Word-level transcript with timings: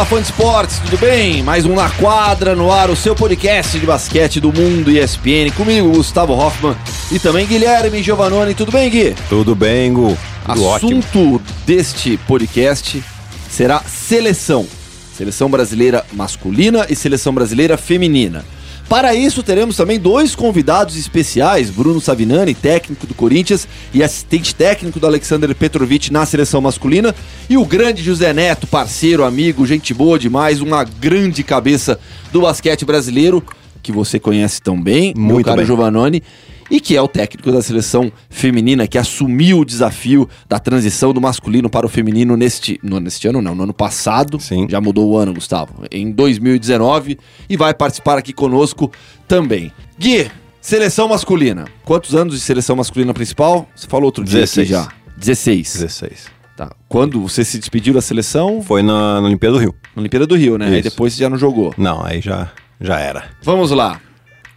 Fala, 0.00 0.08
fã 0.08 0.22
de 0.22 0.28
esportes, 0.28 0.78
tudo 0.78 0.96
bem? 0.96 1.42
Mais 1.42 1.66
um 1.66 1.74
Na 1.74 1.90
Quadra 1.90 2.56
no 2.56 2.72
ar, 2.72 2.88
o 2.88 2.96
seu 2.96 3.14
podcast 3.14 3.78
de 3.78 3.84
basquete 3.84 4.40
do 4.40 4.50
mundo 4.50 4.90
ESPN. 4.90 5.50
Comigo, 5.54 5.90
Gustavo 5.90 6.32
Hoffman 6.32 6.74
e 7.12 7.18
também 7.18 7.46
Guilherme 7.46 8.02
Giovanoni. 8.02 8.54
Tudo 8.54 8.72
bem, 8.72 8.88
Gui? 8.88 9.14
Tudo 9.28 9.54
bem, 9.54 9.92
Gu. 9.92 10.16
Tudo 10.46 10.70
Assunto 10.72 11.18
ótimo. 11.18 11.42
deste 11.66 12.16
podcast 12.26 13.04
será 13.50 13.80
seleção. 13.80 14.66
Seleção 15.14 15.50
brasileira 15.50 16.02
masculina 16.14 16.86
e 16.88 16.96
seleção 16.96 17.34
brasileira 17.34 17.76
feminina. 17.76 18.42
Para 18.90 19.14
isso, 19.14 19.44
teremos 19.44 19.76
também 19.76 20.00
dois 20.00 20.34
convidados 20.34 20.96
especiais: 20.96 21.70
Bruno 21.70 22.00
Savinani, 22.00 22.56
técnico 22.56 23.06
do 23.06 23.14
Corinthians 23.14 23.68
e 23.94 24.02
assistente 24.02 24.52
técnico 24.52 24.98
do 24.98 25.06
Alexander 25.06 25.54
Petrovic 25.54 26.12
na 26.12 26.26
seleção 26.26 26.60
masculina, 26.60 27.14
e 27.48 27.56
o 27.56 27.64
grande 27.64 28.02
José 28.02 28.32
Neto, 28.32 28.66
parceiro, 28.66 29.22
amigo, 29.22 29.64
gente 29.64 29.94
boa 29.94 30.18
demais, 30.18 30.60
uma 30.60 30.82
grande 30.82 31.44
cabeça 31.44 32.00
do 32.32 32.40
basquete 32.40 32.84
brasileiro, 32.84 33.40
que 33.80 33.92
você 33.92 34.18
conhece 34.18 34.60
tão 34.60 34.82
bem, 34.82 35.14
meu 35.16 35.34
Muito 35.34 35.46
caro 35.46 35.58
bem. 35.58 35.66
Giovanoni, 35.66 36.22
e 36.70 36.80
que 36.80 36.96
é 36.96 37.02
o 37.02 37.08
técnico 37.08 37.50
da 37.50 37.60
seleção 37.60 38.12
feminina 38.28 38.86
que 38.86 38.96
assumiu 38.96 39.60
o 39.60 39.64
desafio 39.64 40.28
da 40.48 40.58
transição 40.58 41.12
do 41.12 41.20
masculino 41.20 41.68
para 41.68 41.84
o 41.84 41.88
feminino 41.88 42.36
neste, 42.36 42.78
no, 42.82 43.00
neste 43.00 43.26
ano, 43.26 43.42
não, 43.42 43.54
no 43.54 43.64
ano 43.64 43.74
passado. 43.74 44.38
Sim. 44.38 44.66
Já 44.68 44.80
mudou 44.80 45.10
o 45.10 45.16
ano, 45.16 45.34
Gustavo. 45.34 45.84
Em 45.90 46.10
2019 46.12 47.18
e 47.48 47.56
vai 47.56 47.74
participar 47.74 48.18
aqui 48.18 48.32
conosco 48.32 48.90
também. 49.26 49.72
Gui, 49.98 50.30
seleção 50.60 51.08
masculina. 51.08 51.66
Quantos 51.84 52.14
anos 52.14 52.34
de 52.34 52.40
seleção 52.40 52.76
masculina 52.76 53.12
principal? 53.12 53.68
Você 53.74 53.88
falou 53.88 54.06
outro 54.06 54.24
dia 54.24 54.44
aqui 54.44 54.64
16. 54.64 54.68
já. 54.68 54.88
16. 55.16 55.72
16. 55.72 56.40
Tá. 56.56 56.72
Quando 56.88 57.20
você 57.20 57.44
se 57.44 57.58
despediu 57.58 57.94
da 57.94 58.02
seleção? 58.02 58.62
Foi 58.62 58.82
na, 58.82 59.20
na 59.20 59.26
Olimpíada 59.26 59.54
do 59.54 59.60
Rio. 59.60 59.74
Na 59.96 60.00
Olimpíada 60.00 60.26
do 60.26 60.36
Rio, 60.36 60.58
né? 60.58 60.66
Aí 60.66 60.80
Isso. 60.80 60.90
depois 60.90 61.14
você 61.14 61.20
já 61.20 61.30
não 61.30 61.38
jogou. 61.38 61.74
Não, 61.76 62.04
aí 62.04 62.20
já, 62.20 62.50
já 62.80 62.98
era. 62.98 63.24
Vamos 63.42 63.70
lá. 63.70 64.00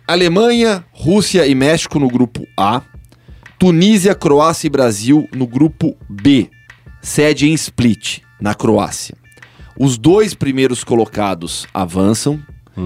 Alemanha, 0.06 0.84
Rússia 0.92 1.48
e 1.48 1.56
México 1.56 1.98
no 1.98 2.10
grupo 2.10 2.46
A. 2.58 2.82
Tunísia, 3.58 4.14
Croácia 4.14 4.68
e 4.68 4.70
Brasil 4.70 5.30
no 5.34 5.48
grupo 5.48 5.96
B. 6.10 6.50
Sede 7.02 7.48
em 7.48 7.54
Split, 7.54 8.20
na 8.40 8.54
Croácia. 8.54 9.16
Os 9.80 9.98
dois 9.98 10.34
primeiros 10.34 10.84
colocados 10.84 11.66
avançam. 11.74 12.42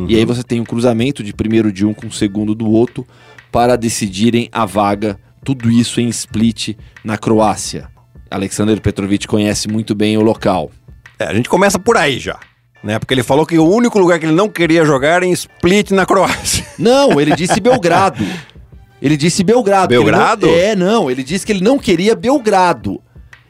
E 0.08 0.16
aí 0.16 0.26
você 0.26 0.44
tem 0.44 0.60
um 0.60 0.66
cruzamento 0.66 1.24
de 1.24 1.34
primeiro 1.34 1.72
de 1.72 1.86
um 1.86 1.94
com 1.94 2.08
o 2.08 2.12
segundo 2.12 2.54
do 2.54 2.70
outro 2.70 3.08
para 3.52 3.76
decidirem 3.76 4.48
a 4.52 4.66
vaga. 4.66 5.20
Tudo 5.44 5.72
isso 5.72 6.00
em 6.00 6.10
Split, 6.10 6.76
na 7.04 7.18
Croácia. 7.18 7.90
Alexander 8.30 8.80
Petrovic 8.80 9.26
conhece 9.28 9.68
muito 9.68 9.96
bem 9.96 10.18
o 10.18 10.22
local. 10.22 10.70
É, 11.18 11.26
a 11.26 11.34
gente 11.34 11.50
começa 11.50 11.80
por 11.80 11.98
aí 11.98 12.20
já. 12.20 12.40
Né? 12.84 13.00
Porque 13.00 13.14
ele 13.14 13.24
falou 13.24 13.46
que 13.46 13.58
o 13.58 13.68
único 13.68 13.98
lugar 14.00 14.20
que 14.20 14.26
ele 14.26 14.36
não 14.36 14.48
queria 14.48 14.86
jogar 14.86 15.10
era 15.16 15.26
em 15.26 15.32
Split, 15.32 15.92
na 15.92 16.06
Croácia. 16.06 16.66
Não, 16.78 17.20
ele 17.20 17.36
disse 17.36 17.60
Belgrado. 17.60 18.24
Ele 19.02 19.18
disse 19.18 19.44
Belgrado. 19.44 19.90
Belgrado? 19.90 20.48
não- 20.48 20.54
é, 20.56 20.76
não, 20.76 21.12
ele 21.12 21.24
disse 21.24 21.46
que 21.46 21.52
ele 21.52 21.64
não 21.64 21.78
queria 21.78 22.16
Belgrado. 22.16 23.02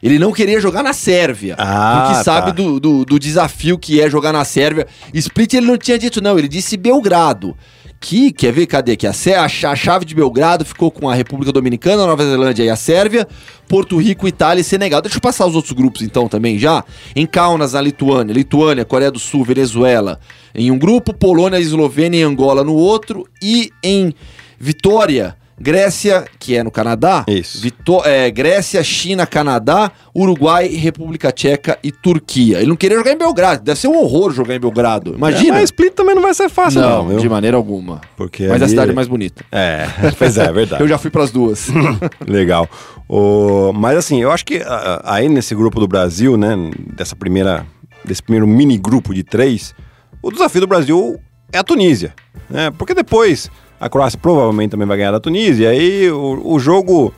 Ele 0.02 0.18
não 0.18 0.32
queria 0.32 0.60
jogar 0.60 0.82
na 0.82 0.92
Sérvia. 0.92 1.56
Ah, 1.58 2.04
porque 2.06 2.24
sabe 2.24 2.48
tá. 2.48 2.52
do, 2.52 2.78
do, 2.78 3.04
do 3.04 3.18
desafio 3.18 3.78
que 3.78 4.00
é 4.00 4.08
jogar 4.08 4.32
na 4.32 4.44
Sérvia. 4.44 4.86
Split 5.12 5.54
ele 5.54 5.66
não 5.66 5.76
tinha 5.76 5.98
dito, 5.98 6.20
não. 6.22 6.38
Ele 6.38 6.48
disse 6.48 6.76
Belgrado. 6.76 7.56
Que, 8.00 8.30
quer 8.32 8.52
ver, 8.52 8.66
cadê 8.66 8.92
aqui? 8.92 9.06
A, 9.08 9.10
a 9.10 9.48
cha- 9.48 9.70
a 9.70 9.76
chave 9.76 10.04
de 10.04 10.14
Belgrado 10.14 10.64
ficou 10.64 10.88
com 10.90 11.08
a 11.08 11.14
República 11.14 11.50
Dominicana, 11.52 12.06
Nova 12.06 12.24
Zelândia 12.24 12.62
e 12.62 12.70
a 12.70 12.76
Sérvia, 12.76 13.26
Porto 13.66 13.96
Rico, 13.96 14.28
Itália 14.28 14.60
e 14.60 14.64
Senegal. 14.64 15.02
Deixa 15.02 15.16
eu 15.16 15.20
passar 15.20 15.46
os 15.46 15.56
outros 15.56 15.72
grupos 15.72 16.02
então 16.02 16.28
também 16.28 16.58
já. 16.58 16.84
Em 17.16 17.26
Kaunas, 17.26 17.72
na 17.72 17.80
Lituânia, 17.80 18.32
Lituânia, 18.32 18.84
Coreia 18.84 19.10
do 19.10 19.18
Sul, 19.18 19.44
Venezuela 19.44 20.20
em 20.54 20.70
um 20.70 20.78
grupo, 20.78 21.12
Polônia, 21.12 21.58
Eslovênia 21.60 22.20
e 22.20 22.22
Angola 22.22 22.62
no 22.64 22.74
outro, 22.74 23.26
e 23.42 23.70
em 23.82 24.14
Vitória, 24.58 25.36
Grécia, 25.60 26.24
que 26.38 26.56
é 26.56 26.62
no 26.62 26.70
Canadá, 26.70 27.24
Isso. 27.26 27.60
Vitó- 27.60 28.02
é, 28.04 28.30
Grécia, 28.30 28.82
China, 28.84 29.26
Canadá, 29.26 29.90
Uruguai, 30.14 30.68
República 30.68 31.32
Tcheca 31.32 31.78
e 31.82 31.90
Turquia. 31.90 32.58
Ele 32.58 32.68
não 32.68 32.76
queria 32.76 32.96
jogar 32.96 33.12
em 33.12 33.18
Belgrado, 33.18 33.62
deve 33.64 33.78
ser 33.78 33.88
um 33.88 33.96
horror 33.98 34.32
jogar 34.32 34.54
em 34.54 34.60
Belgrado. 34.60 35.14
Imagina. 35.14 35.48
É, 35.56 35.60
mas 35.60 35.64
Split 35.64 35.94
também 35.94 36.14
não 36.14 36.22
vai 36.22 36.32
ser 36.34 36.48
fácil, 36.48 36.80
não. 36.80 37.04
não, 37.08 37.16
de 37.16 37.28
maneira 37.28 37.56
alguma. 37.56 38.00
Porque 38.16 38.46
Mas 38.46 38.62
a 38.62 38.64
ali- 38.64 38.70
cidade 38.70 38.90
é 38.92 38.94
mais 38.94 39.08
bonita. 39.08 39.44
É, 39.50 39.86
pois 40.18 40.38
é, 40.38 40.44
é 40.46 40.52
verdade. 40.52 40.82
Eu 40.82 40.88
já 40.88 40.96
fui 40.98 41.10
pras 41.10 41.30
duas. 41.30 41.68
Legal. 42.26 42.68
O, 43.08 43.72
mas 43.74 43.96
assim, 43.96 44.20
eu 44.22 44.30
acho 44.30 44.44
que 44.44 44.58
ah, 44.58 45.00
ah, 45.04 45.14
aí 45.14 45.28
nesse 45.28 45.54
grupo 45.54 45.80
do 45.80 45.88
Brasil, 45.88 46.36
né, 46.36 46.54
dessa 46.94 47.16
primeira, 47.16 47.66
desse 48.04 48.22
primeiro 48.22 48.46
mini 48.46 48.76
grupo 48.76 49.14
de 49.14 49.22
três, 49.22 49.74
o 50.22 50.30
desafio 50.30 50.60
do 50.60 50.66
Brasil 50.66 51.18
é 51.52 51.58
a 51.58 51.64
Tunísia, 51.64 52.14
né? 52.50 52.70
Porque 52.76 52.92
depois 52.92 53.50
a 53.80 53.88
Croácia 53.88 54.18
provavelmente 54.20 54.70
também 54.70 54.86
vai 54.86 54.96
ganhar 54.96 55.12
da 55.12 55.20
Tunísia, 55.20 55.72
e 55.74 55.78
aí 56.04 56.10
o, 56.10 56.40
o 56.44 56.58
jogo 56.58 57.12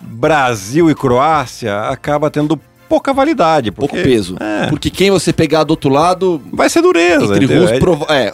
Brasil 0.00 0.90
e 0.90 0.94
Croácia 0.94 1.80
acaba 1.88 2.30
tendo 2.30 2.58
pouca 2.88 3.12
validade, 3.12 3.70
Pouco 3.70 3.94
porque- 3.94 4.08
peso. 4.08 4.36
É, 4.40 4.66
Porque 4.68 4.90
quem 4.90 5.10
você 5.10 5.32
pegar 5.32 5.64
do 5.64 5.70
outro 5.70 5.88
lado, 5.90 6.42
vai 6.52 6.68
ser 6.68 6.82
dureza, 6.82 7.36
entre? 7.36 7.58
Rússia, 7.58 7.74
É- 7.76 7.78
provo- 7.78 8.06
é, 8.10 8.32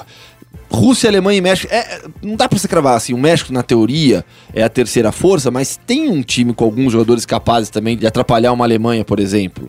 Rússia, 0.71 1.09
Alemanha 1.09 1.39
e 1.39 1.41
México. 1.41 1.73
é, 1.73 2.03
não 2.23 2.35
dá 2.37 2.49
pra 2.49 2.59
você 2.59 2.67
cravar 2.69 2.97
assim. 2.97 3.13
O 3.15 3.19
México, 3.19 3.53
na 3.53 3.63
teoria, 3.63 4.25
é 4.53 4.63
a 4.63 4.69
terceira 4.69 5.13
força, 5.13 5.51
mas 5.51 5.79
tem 5.87 6.11
um 6.11 6.23
time 6.23 6.53
com 6.53 6.65
alguns 6.65 6.93
jogadores 6.93 7.25
capazes 7.25 7.71
também 7.71 7.97
de 7.97 8.07
atrapalhar 8.07 8.53
uma 8.53 8.65
Alemanha, 8.65 9.05
por 9.05 9.21
exemplo. 9.21 9.69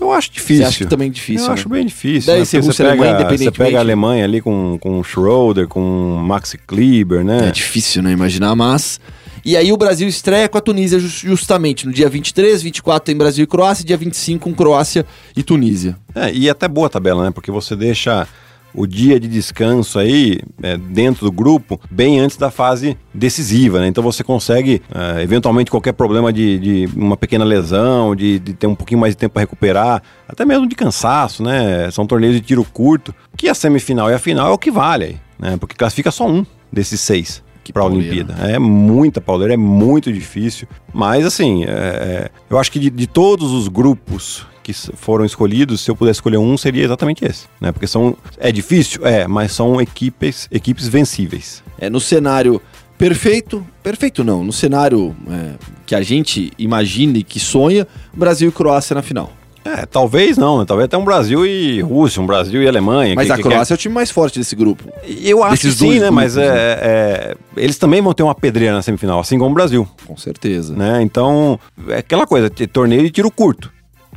Eu 0.00 0.12
acho 0.12 0.30
difícil. 0.30 0.56
Você 0.58 0.68
acha 0.68 0.78
que 0.78 0.86
também 0.90 1.08
é 1.08 1.10
difícil, 1.10 1.44
Eu 1.44 1.48
né? 1.48 1.54
acho 1.54 1.68
bem 1.68 1.86
difícil. 1.86 2.26
Deve 2.26 2.38
né? 2.40 2.44
você 2.62 2.84
pega, 2.84 2.92
Alemanha, 2.92 3.38
Você 3.38 3.50
pega 3.50 3.76
a 3.78 3.80
Alemanha 3.80 4.24
ali 4.24 4.40
com, 4.40 4.78
com 4.78 4.98
o 5.00 5.04
Schroeder, 5.04 5.66
com 5.66 5.80
o 6.16 6.18
Maxi 6.22 6.58
Kleber, 6.58 7.24
né? 7.24 7.48
É 7.48 7.50
difícil, 7.50 8.02
né? 8.02 8.12
Imaginar, 8.12 8.54
mas. 8.54 9.00
E 9.44 9.56
aí 9.56 9.72
o 9.72 9.76
Brasil 9.76 10.08
estreia 10.08 10.48
com 10.48 10.58
a 10.58 10.60
Tunísia 10.60 10.98
jus- 10.98 11.20
justamente 11.20 11.86
no 11.86 11.92
dia 11.92 12.08
23, 12.08 12.62
24 12.62 13.06
tem 13.06 13.16
Brasil 13.16 13.44
e 13.44 13.46
Croácia, 13.46 13.84
dia 13.84 13.96
25 13.96 14.42
com 14.50 14.54
Croácia 14.54 15.06
e 15.36 15.42
Tunísia. 15.42 15.96
É, 16.14 16.32
e 16.32 16.48
é 16.48 16.50
até 16.50 16.66
boa 16.66 16.88
a 16.88 16.90
tabela, 16.90 17.24
né? 17.24 17.30
Porque 17.30 17.50
você 17.52 17.76
deixa 17.76 18.26
o 18.74 18.86
dia 18.86 19.18
de 19.18 19.26
descanso 19.26 19.98
aí 19.98 20.40
é, 20.62 20.76
dentro 20.76 21.24
do 21.24 21.32
grupo 21.32 21.80
bem 21.90 22.20
antes 22.20 22.36
da 22.36 22.50
fase 22.50 22.96
decisiva, 23.12 23.80
né? 23.80 23.88
Então 23.88 24.02
você 24.02 24.22
consegue, 24.22 24.82
é, 24.94 25.22
eventualmente, 25.22 25.70
qualquer 25.70 25.92
problema 25.92 26.32
de, 26.32 26.58
de 26.58 26.88
uma 26.94 27.16
pequena 27.16 27.44
lesão, 27.44 28.14
de, 28.14 28.38
de 28.38 28.52
ter 28.52 28.66
um 28.66 28.74
pouquinho 28.74 29.00
mais 29.00 29.14
de 29.14 29.18
tempo 29.18 29.32
para 29.34 29.40
recuperar, 29.40 30.02
até 30.28 30.44
mesmo 30.44 30.68
de 30.68 30.74
cansaço, 30.74 31.42
né? 31.42 31.90
São 31.90 32.06
torneios 32.06 32.34
de 32.34 32.42
tiro 32.42 32.64
curto, 32.64 33.14
que 33.36 33.48
a 33.48 33.54
semifinal 33.54 34.10
e 34.10 34.14
a 34.14 34.18
final 34.18 34.48
é 34.48 34.52
o 34.52 34.58
que 34.58 34.70
vale 34.70 35.04
aí, 35.04 35.16
né? 35.38 35.56
Porque 35.56 35.74
classifica 35.74 36.10
só 36.10 36.28
um 36.28 36.44
desses 36.72 37.00
seis. 37.00 37.44
Que 37.64 37.72
Para 37.72 37.82
a. 37.82 37.86
Olimpíada. 37.86 38.34
É 38.34 38.60
muita 38.60 39.20
pauleira, 39.20 39.54
é 39.54 39.56
muito 39.56 40.12
difícil. 40.12 40.68
Mas, 40.94 41.26
assim, 41.26 41.64
é, 41.64 41.68
é, 41.68 42.30
eu 42.48 42.58
acho 42.58 42.70
que 42.70 42.78
de, 42.78 42.90
de 42.90 43.06
todos 43.08 43.50
os 43.50 43.66
grupos 43.66 44.46
que 44.72 44.96
foram 44.96 45.24
escolhidos, 45.24 45.80
se 45.82 45.90
eu 45.90 45.94
pudesse 45.96 46.16
escolher 46.18 46.38
um, 46.38 46.56
seria 46.56 46.84
exatamente 46.84 47.24
esse. 47.24 47.44
Né? 47.60 47.70
Porque 47.72 47.86
são. 47.86 48.16
É 48.38 48.50
difícil? 48.50 49.06
É, 49.06 49.26
mas 49.28 49.52
são 49.52 49.80
equipes, 49.80 50.48
equipes 50.50 50.88
vencíveis. 50.88 51.62
É, 51.78 51.88
no 51.88 52.00
cenário 52.00 52.60
perfeito, 52.98 53.64
perfeito 53.82 54.24
não, 54.24 54.42
no 54.42 54.52
cenário 54.52 55.14
é, 55.30 55.50
que 55.84 55.94
a 55.94 56.02
gente 56.02 56.52
imagine 56.58 57.22
que 57.22 57.38
sonha, 57.38 57.86
Brasil 58.14 58.48
e 58.48 58.52
Croácia 58.52 58.94
na 58.94 59.02
final. 59.02 59.30
É, 59.64 59.84
talvez 59.84 60.38
não, 60.38 60.60
né? 60.60 60.64
talvez 60.64 60.84
até 60.84 60.96
um 60.96 61.04
Brasil 61.04 61.44
e 61.44 61.80
Rússia, 61.80 62.22
um 62.22 62.26
Brasil 62.26 62.62
e 62.62 62.68
Alemanha. 62.68 63.14
Mas 63.16 63.26
que- 63.26 63.32
a 63.32 63.36
que- 63.36 63.42
Croácia 63.42 63.74
é 63.74 63.76
o 63.76 63.78
time 63.78 63.92
mais 63.94 64.12
forte 64.12 64.38
desse 64.38 64.54
grupo. 64.54 64.84
que- 65.04 65.28
Eu 65.28 65.42
acho 65.42 65.56
que 65.60 65.66
desses 65.66 65.78
sim, 65.80 65.86
dois 65.88 66.00
né? 66.02 66.10
Mas 66.10 66.34
grupos, 66.36 66.52
é, 66.54 66.78
é, 66.82 67.36
eles 67.56 67.76
também 67.76 68.00
vão 68.00 68.12
ter 68.14 68.22
uma 68.22 68.34
pedreira 68.34 68.74
na 68.76 68.80
semifinal, 68.82 69.18
assim 69.18 69.36
como 69.38 69.50
o 69.50 69.54
Brasil. 69.54 69.86
Com 70.06 70.16
certeza. 70.16 70.72
né? 70.72 71.02
Então, 71.02 71.58
é 71.88 71.98
aquela 71.98 72.26
coisa, 72.28 72.48
torneio 72.48 73.02
de 73.02 73.10
tiro 73.10 73.28
curto. 73.30 73.72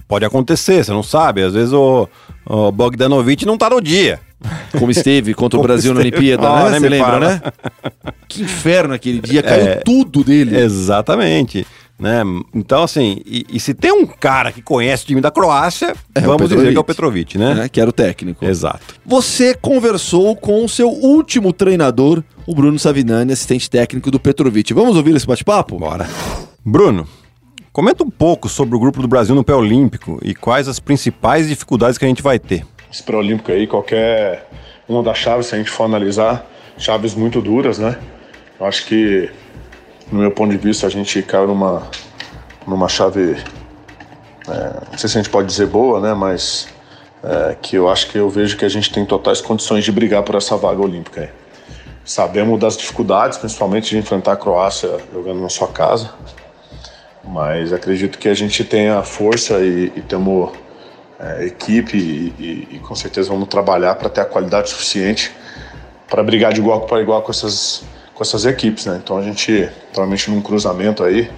Pode 0.09 0.25
acontecer, 0.25 0.83
você 0.83 0.91
não 0.91 1.03
sabe. 1.03 1.44
Às 1.44 1.53
vezes 1.53 1.71
o, 1.71 2.09
o 2.45 2.71
Bogdanovic 2.71 3.45
não 3.45 3.57
tá 3.57 3.69
no 3.69 3.79
dia. 3.79 4.19
Como 4.77 4.89
esteve 4.89 5.33
contra 5.35 5.57
o 5.57 5.61
Como 5.61 5.67
Brasil 5.67 5.94
na 5.94 6.00
esteve. 6.01 6.17
Olimpíada, 6.17 6.50
Ah, 6.50 6.63
né? 6.63 6.69
nem 6.71 6.79
Você 6.79 6.79
me 6.79 6.89
lembra, 6.89 7.11
fala. 7.11 7.29
né? 7.29 7.41
Que 8.27 8.41
inferno 8.41 8.94
aquele 8.94 9.19
dia, 9.21 9.44
caiu 9.44 9.67
É. 9.67 9.75
tudo 9.75 10.23
dele. 10.23 10.57
Exatamente. 10.57 11.65
Né? 12.00 12.21
Então, 12.56 12.83
assim, 12.83 13.21
e, 13.25 13.45
e 13.51 13.59
se 13.59 13.73
tem 13.73 13.91
um 13.91 14.06
cara 14.07 14.51
que 14.53 14.61
conhece 14.61 15.03
o 15.03 15.07
time 15.07 15.19
da 15.21 15.29
Croácia, 15.29 15.94
É 16.15 16.21
vamos 16.21 16.50
dizer 16.50 16.71
que 16.71 16.77
é 16.77 16.79
o 16.79 16.83
Petrovic, 16.83 17.38
né? 17.38 17.53
né? 17.53 17.69
Que 17.69 17.81
era 17.81 17.89
o 17.89 17.94
técnico. 17.94 18.45
Exato. 18.45 18.95
Você 19.06 19.53
conversou 19.53 20.33
com 20.35 20.63
o 20.63 20.69
seu 20.69 20.89
último 20.89 21.51
treinador, 21.51 22.23
o 22.47 22.56
Bruno 22.56 22.79
Savinani, 22.79 23.33
assistente 23.33 23.69
técnico 23.69 24.09
do 24.09 24.19
Petrovic. 24.19 24.73
Vamos 24.73 24.95
ouvir 24.95 25.13
esse 25.15 25.27
bate-papo? 25.27 25.77
Bora. 25.77 26.07
Bruno, 26.65 27.06
comenta 27.71 28.04
um 28.04 28.10
pouco 28.10 28.50
sobre 28.50 28.75
o 28.75 28.80
grupo 28.80 29.01
do 29.01 29.07
Brasil 29.07 29.36
no 29.36 29.44
pré-olímpico 29.44 30.19
e 30.24 30.33
quais 30.33 30.68
as 30.68 30.80
principais 30.80 31.48
dificuldades 31.48 31.98
que 31.98 32.06
a 32.06 32.07
gente 32.07 32.21
vai 32.21 32.39
ter. 32.39 32.66
esse 32.92 33.04
pré-olímpico 33.04 33.51
aí, 33.51 33.68
qualquer 33.68 34.48
uma 34.88 35.04
das 35.04 35.18
chaves, 35.18 35.48
se 35.48 35.56
a 35.56 35.57
gente 35.57 35.69
for 35.69 35.83
analisar, 35.83 36.45
chaves 36.77 37.13
muito 37.13 37.42
duras, 37.42 37.77
né? 37.77 37.98
Eu 38.60 38.66
acho 38.66 38.86
que, 38.86 39.30
no 40.12 40.19
meu 40.19 40.31
ponto 40.31 40.51
de 40.51 40.57
vista, 40.57 40.88
a 40.88 40.89
gente 40.89 41.21
caiu 41.21 41.48
numa, 41.48 41.88
numa 42.66 42.89
chave, 42.89 43.38
é, 44.48 44.92
não 44.92 44.98
sei 44.98 45.10
se 45.10 45.18
a 45.18 45.21
gente 45.21 45.30
pode 45.31 45.48
dizer 45.48 45.68
boa, 45.68 46.00
né? 46.00 46.13
Mas 46.13 46.68
é, 47.24 47.56
que 47.62 47.75
eu 47.75 47.89
acho 47.89 48.10
que 48.10 48.18
eu 48.18 48.30
vejo 48.30 48.57
que 48.57 48.66
a 48.66 48.69
gente 48.69 48.92
tem 48.92 49.06
totais 49.06 49.42
condições 49.42 49.83
de 49.83 49.92
brigar 49.92 50.24
por 50.24 50.36
essa 50.36 50.57
vaga 50.57 50.81
olímpica. 50.81 51.21
Aí. 51.21 51.30
Sabemos 52.04 52.60
das 52.60 52.75
dificuldades, 52.75 53.38
principalmente 53.38 53.92
de 53.92 53.98
enfrentar 53.98 54.33
a 54.33 54.38
Croácia 54.38 54.98
jogando 55.13 55.39
na 55.42 55.50
sua 55.50 55.68
casa, 55.68 56.12
mas 57.24 57.74
acredito 57.74 58.18
que 58.18 58.27
a 58.27 58.33
gente 58.33 58.63
tenha 58.63 59.01
força 59.04 59.60
e, 59.60 59.92
e 59.95 60.01
temos 60.01 60.51
é, 61.19 61.45
equipe 61.45 61.98
e, 61.98 62.33
e, 62.39 62.75
e, 62.75 62.80
com 62.80 62.95
certeza 62.95 63.30
vamos 63.30 63.50
trabalhar 63.50 63.95
para 63.95 64.10
ter 64.10 64.21
a 64.21 64.25
qualidade 64.25 64.69
suficiente 64.69 65.31
para 66.10 66.24
brigar 66.24 66.54
de 66.54 66.62
igual 66.62 66.81
para 66.81 67.01
igual 67.01 67.21
com 67.21 67.31
essas, 67.31 67.83
com 68.13 68.24
essas 68.24 68.45
equipes. 68.45 68.86
Né? 68.86 69.00
Então 69.04 69.18
a 69.18 69.21
gente, 69.21 69.69
provavelmente 69.92 70.31
num 70.31 70.42
cruzamento 70.42 71.04
aí, 71.04 71.30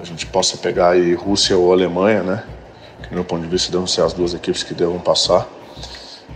a 0.00 0.04
gente 0.04 0.26
possa 0.26 0.56
pegar 0.56 0.90
aí 0.90 1.14
Rússia 1.14 1.56
ou 1.56 1.72
Alemanha, 1.72 2.22
né? 2.22 2.42
que 3.02 3.10
no 3.10 3.16
meu 3.16 3.24
ponto 3.24 3.42
de 3.42 3.48
vista 3.48 3.70
devem 3.70 3.86
ser 3.86 4.02
as 4.02 4.12
duas 4.12 4.34
equipes 4.34 4.62
que 4.62 4.74
devam 4.74 4.98
passar. 4.98 5.46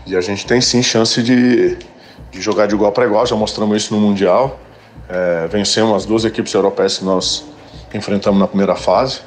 E 0.07 0.17
a 0.17 0.21
gente 0.21 0.47
tem 0.47 0.61
sim 0.61 0.83
chance 0.83 1.23
de, 1.23 1.77
de 2.31 2.41
jogar 2.41 2.67
de 2.67 2.75
igual 2.75 2.93
para 2.93 3.05
igual, 3.05 3.27
já 3.27 3.37
mostramos 3.37 3.77
isso 3.77 3.95
no 3.95 4.01
Mundial. 4.01 4.59
É, 5.09 5.47
vencemos 5.49 5.95
as 5.97 6.05
duas 6.05 6.25
equipes 6.25 6.53
europeias 6.53 6.99
que 6.99 7.05
nós 7.05 7.45
enfrentamos 7.93 8.39
na 8.39 8.47
primeira 8.47 8.77
fase. 8.77 9.21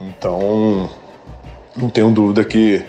Então, 0.00 0.90
não 1.76 1.88
tenho 1.88 2.10
dúvida 2.10 2.44
que 2.44 2.84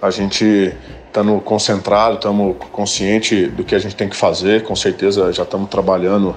a 0.00 0.10
gente 0.10 0.74
estando 1.06 1.40
concentrado, 1.40 2.16
estamos 2.16 2.56
consciente 2.70 3.46
do 3.46 3.64
que 3.64 3.74
a 3.74 3.78
gente 3.78 3.96
tem 3.96 4.08
que 4.08 4.16
fazer. 4.16 4.62
Com 4.62 4.76
certeza 4.76 5.32
já 5.32 5.42
estamos 5.42 5.68
trabalhando 5.68 6.36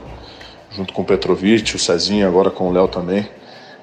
junto 0.72 0.94
com 0.94 1.02
o 1.02 1.06
Petrovic, 1.06 1.76
o 1.76 1.80
Cezinho, 1.80 2.28
agora 2.28 2.50
com 2.50 2.70
o 2.70 2.72
Léo 2.72 2.88
também, 2.88 3.28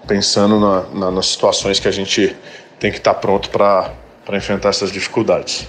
pensando 0.06 0.58
na, 0.58 0.82
na, 0.92 1.10
nas 1.10 1.26
situações 1.26 1.78
que 1.78 1.86
a 1.86 1.92
gente 1.92 2.34
tem 2.80 2.90
que 2.90 2.98
estar 2.98 3.14
tá 3.14 3.20
pronto 3.20 3.50
para 3.50 3.92
enfrentar 4.32 4.70
essas 4.70 4.90
dificuldades. 4.90 5.68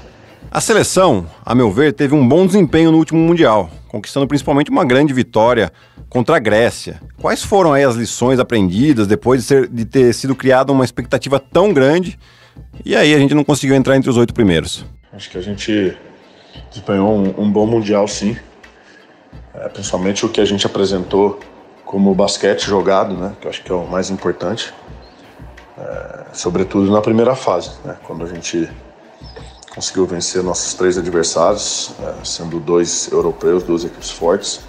A 0.49 0.61
seleção, 0.61 1.27
a 1.45 1.53
meu 1.53 1.69
ver, 1.71 1.93
teve 1.93 2.15
um 2.15 2.27
bom 2.27 2.45
desempenho 2.45 2.91
no 2.91 2.97
último 2.97 3.19
Mundial, 3.19 3.69
conquistando 3.87 4.25
principalmente 4.27 4.71
uma 4.71 4.85
grande 4.85 5.13
vitória 5.13 5.71
contra 6.09 6.37
a 6.37 6.39
Grécia. 6.39 6.99
Quais 7.21 7.43
foram 7.43 7.73
aí 7.73 7.83
as 7.83 7.95
lições 7.95 8.39
aprendidas 8.39 9.07
depois 9.07 9.41
de, 9.41 9.47
ser, 9.47 9.67
de 9.67 9.85
ter 9.85 10.13
sido 10.13 10.35
criada 10.35 10.71
uma 10.71 10.83
expectativa 10.83 11.39
tão 11.39 11.71
grande 11.71 12.17
e 12.83 12.95
aí 12.95 13.13
a 13.13 13.19
gente 13.19 13.33
não 13.33 13.43
conseguiu 13.43 13.75
entrar 13.75 13.95
entre 13.95 14.09
os 14.09 14.17
oito 14.17 14.33
primeiros? 14.33 14.85
Acho 15.13 15.29
que 15.29 15.37
a 15.37 15.41
gente 15.41 15.95
desempenhou 16.69 17.15
um, 17.15 17.43
um 17.43 17.51
bom 17.51 17.65
Mundial, 17.65 18.07
sim. 18.07 18.35
É, 19.53 19.69
principalmente 19.69 20.25
o 20.25 20.29
que 20.29 20.41
a 20.41 20.45
gente 20.45 20.65
apresentou 20.65 21.39
como 21.85 22.13
basquete 22.13 22.65
jogado, 22.65 23.15
né, 23.15 23.33
que 23.39 23.47
eu 23.47 23.49
acho 23.49 23.63
que 23.63 23.71
é 23.71 23.75
o 23.75 23.87
mais 23.87 24.09
importante 24.09 24.73
é, 25.79 26.25
sobretudo 26.33 26.91
na 26.91 27.01
primeira 27.01 27.35
fase, 27.35 27.71
né, 27.85 27.95
quando 28.03 28.23
a 28.23 28.27
gente 28.27 28.69
conseguiu 29.73 30.05
vencer 30.05 30.43
nossos 30.43 30.73
três 30.73 30.97
adversários, 30.97 31.91
é, 32.01 32.25
sendo 32.25 32.59
dois 32.59 33.09
europeus, 33.11 33.63
duas 33.63 33.85
equipes 33.85 34.11
fortes, 34.11 34.61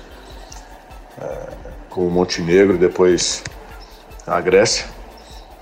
com 1.88 2.06
o 2.06 2.10
Montenegro 2.10 2.76
e 2.76 2.78
depois 2.78 3.42
a 4.26 4.40
Grécia. 4.40 4.86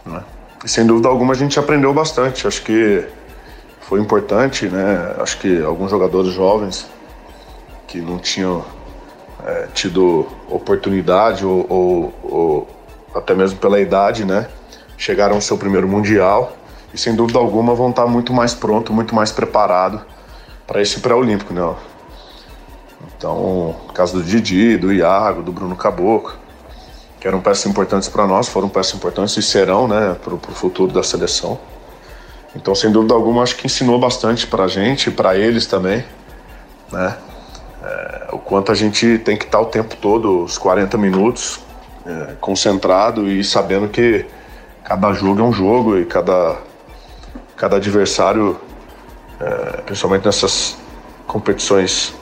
Né? 0.04 0.22
E 0.64 0.68
sem 0.68 0.86
dúvida 0.86 1.08
alguma 1.08 1.32
a 1.32 1.36
gente 1.36 1.58
aprendeu 1.58 1.92
bastante. 1.92 2.46
Acho 2.46 2.62
que 2.62 3.06
foi 3.80 4.00
importante, 4.00 4.66
né? 4.66 5.14
Acho 5.18 5.38
que 5.38 5.62
alguns 5.62 5.90
jogadores 5.90 6.32
jovens 6.32 6.86
que 7.86 8.00
não 8.00 8.18
tinham 8.18 8.64
é, 9.46 9.68
tido 9.72 10.26
oportunidade 10.50 11.44
ou, 11.46 11.66
ou, 11.68 12.14
ou, 12.22 12.68
até 13.14 13.34
mesmo 13.34 13.58
pela 13.58 13.80
idade, 13.80 14.24
né? 14.24 14.46
chegaram 14.98 15.36
ao 15.36 15.40
seu 15.40 15.56
primeiro 15.56 15.88
Mundial 15.88 16.52
e 16.92 16.98
sem 16.98 17.14
dúvida 17.14 17.38
alguma 17.38 17.74
vão 17.74 17.90
estar 17.90 18.06
muito 18.06 18.32
mais 18.32 18.52
pronto, 18.52 18.92
muito 18.92 19.14
mais 19.14 19.30
preparado 19.30 20.04
para 20.66 20.82
esse 20.82 21.00
pré-olímpico, 21.00 21.54
né? 21.54 21.74
Então, 23.18 23.74
caso 23.92 24.14
do 24.14 24.22
Didi, 24.22 24.76
do 24.76 24.92
Iago, 24.92 25.42
do 25.42 25.50
Bruno 25.50 25.74
Caboclo, 25.74 26.34
que 27.18 27.26
eram 27.26 27.40
peças 27.40 27.66
importantes 27.66 28.08
para 28.08 28.24
nós, 28.28 28.48
foram 28.48 28.68
peças 28.68 28.94
importantes 28.94 29.36
e 29.36 29.42
serão, 29.42 29.88
né, 29.88 30.16
para 30.22 30.34
o 30.34 30.38
futuro 30.38 30.92
da 30.92 31.02
seleção. 31.02 31.58
Então, 32.54 32.76
sem 32.76 32.92
dúvida 32.92 33.14
alguma, 33.14 33.42
acho 33.42 33.56
que 33.56 33.66
ensinou 33.66 33.98
bastante 33.98 34.46
para 34.46 34.64
a 34.64 34.68
gente, 34.68 35.10
para 35.10 35.36
eles 35.36 35.66
também, 35.66 36.04
né? 36.92 37.18
É, 37.82 38.28
o 38.32 38.38
quanto 38.38 38.70
a 38.70 38.74
gente 38.74 39.18
tem 39.18 39.36
que 39.36 39.44
estar 39.44 39.60
o 39.60 39.66
tempo 39.66 39.96
todo, 39.96 40.44
os 40.44 40.56
40 40.56 40.96
minutos, 40.96 41.60
é, 42.06 42.34
concentrado 42.40 43.28
e 43.28 43.42
sabendo 43.42 43.88
que 43.88 44.24
cada 44.84 45.12
jogo 45.12 45.40
é 45.40 45.44
um 45.44 45.52
jogo 45.52 45.98
e 45.98 46.04
cada, 46.04 46.56
cada 47.56 47.76
adversário, 47.76 48.58
é, 49.40 49.82
principalmente 49.82 50.24
nessas 50.24 50.76
competições 51.26 52.14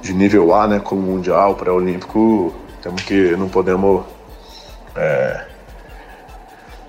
de 0.00 0.12
nível 0.12 0.54
A, 0.54 0.66
né, 0.66 0.80
como 0.80 1.02
Mundial, 1.02 1.54
pré-olímpico, 1.54 2.54
temos 2.82 3.02
que, 3.02 3.36
não 3.36 3.48
podemos 3.48 4.04
é, 4.96 5.44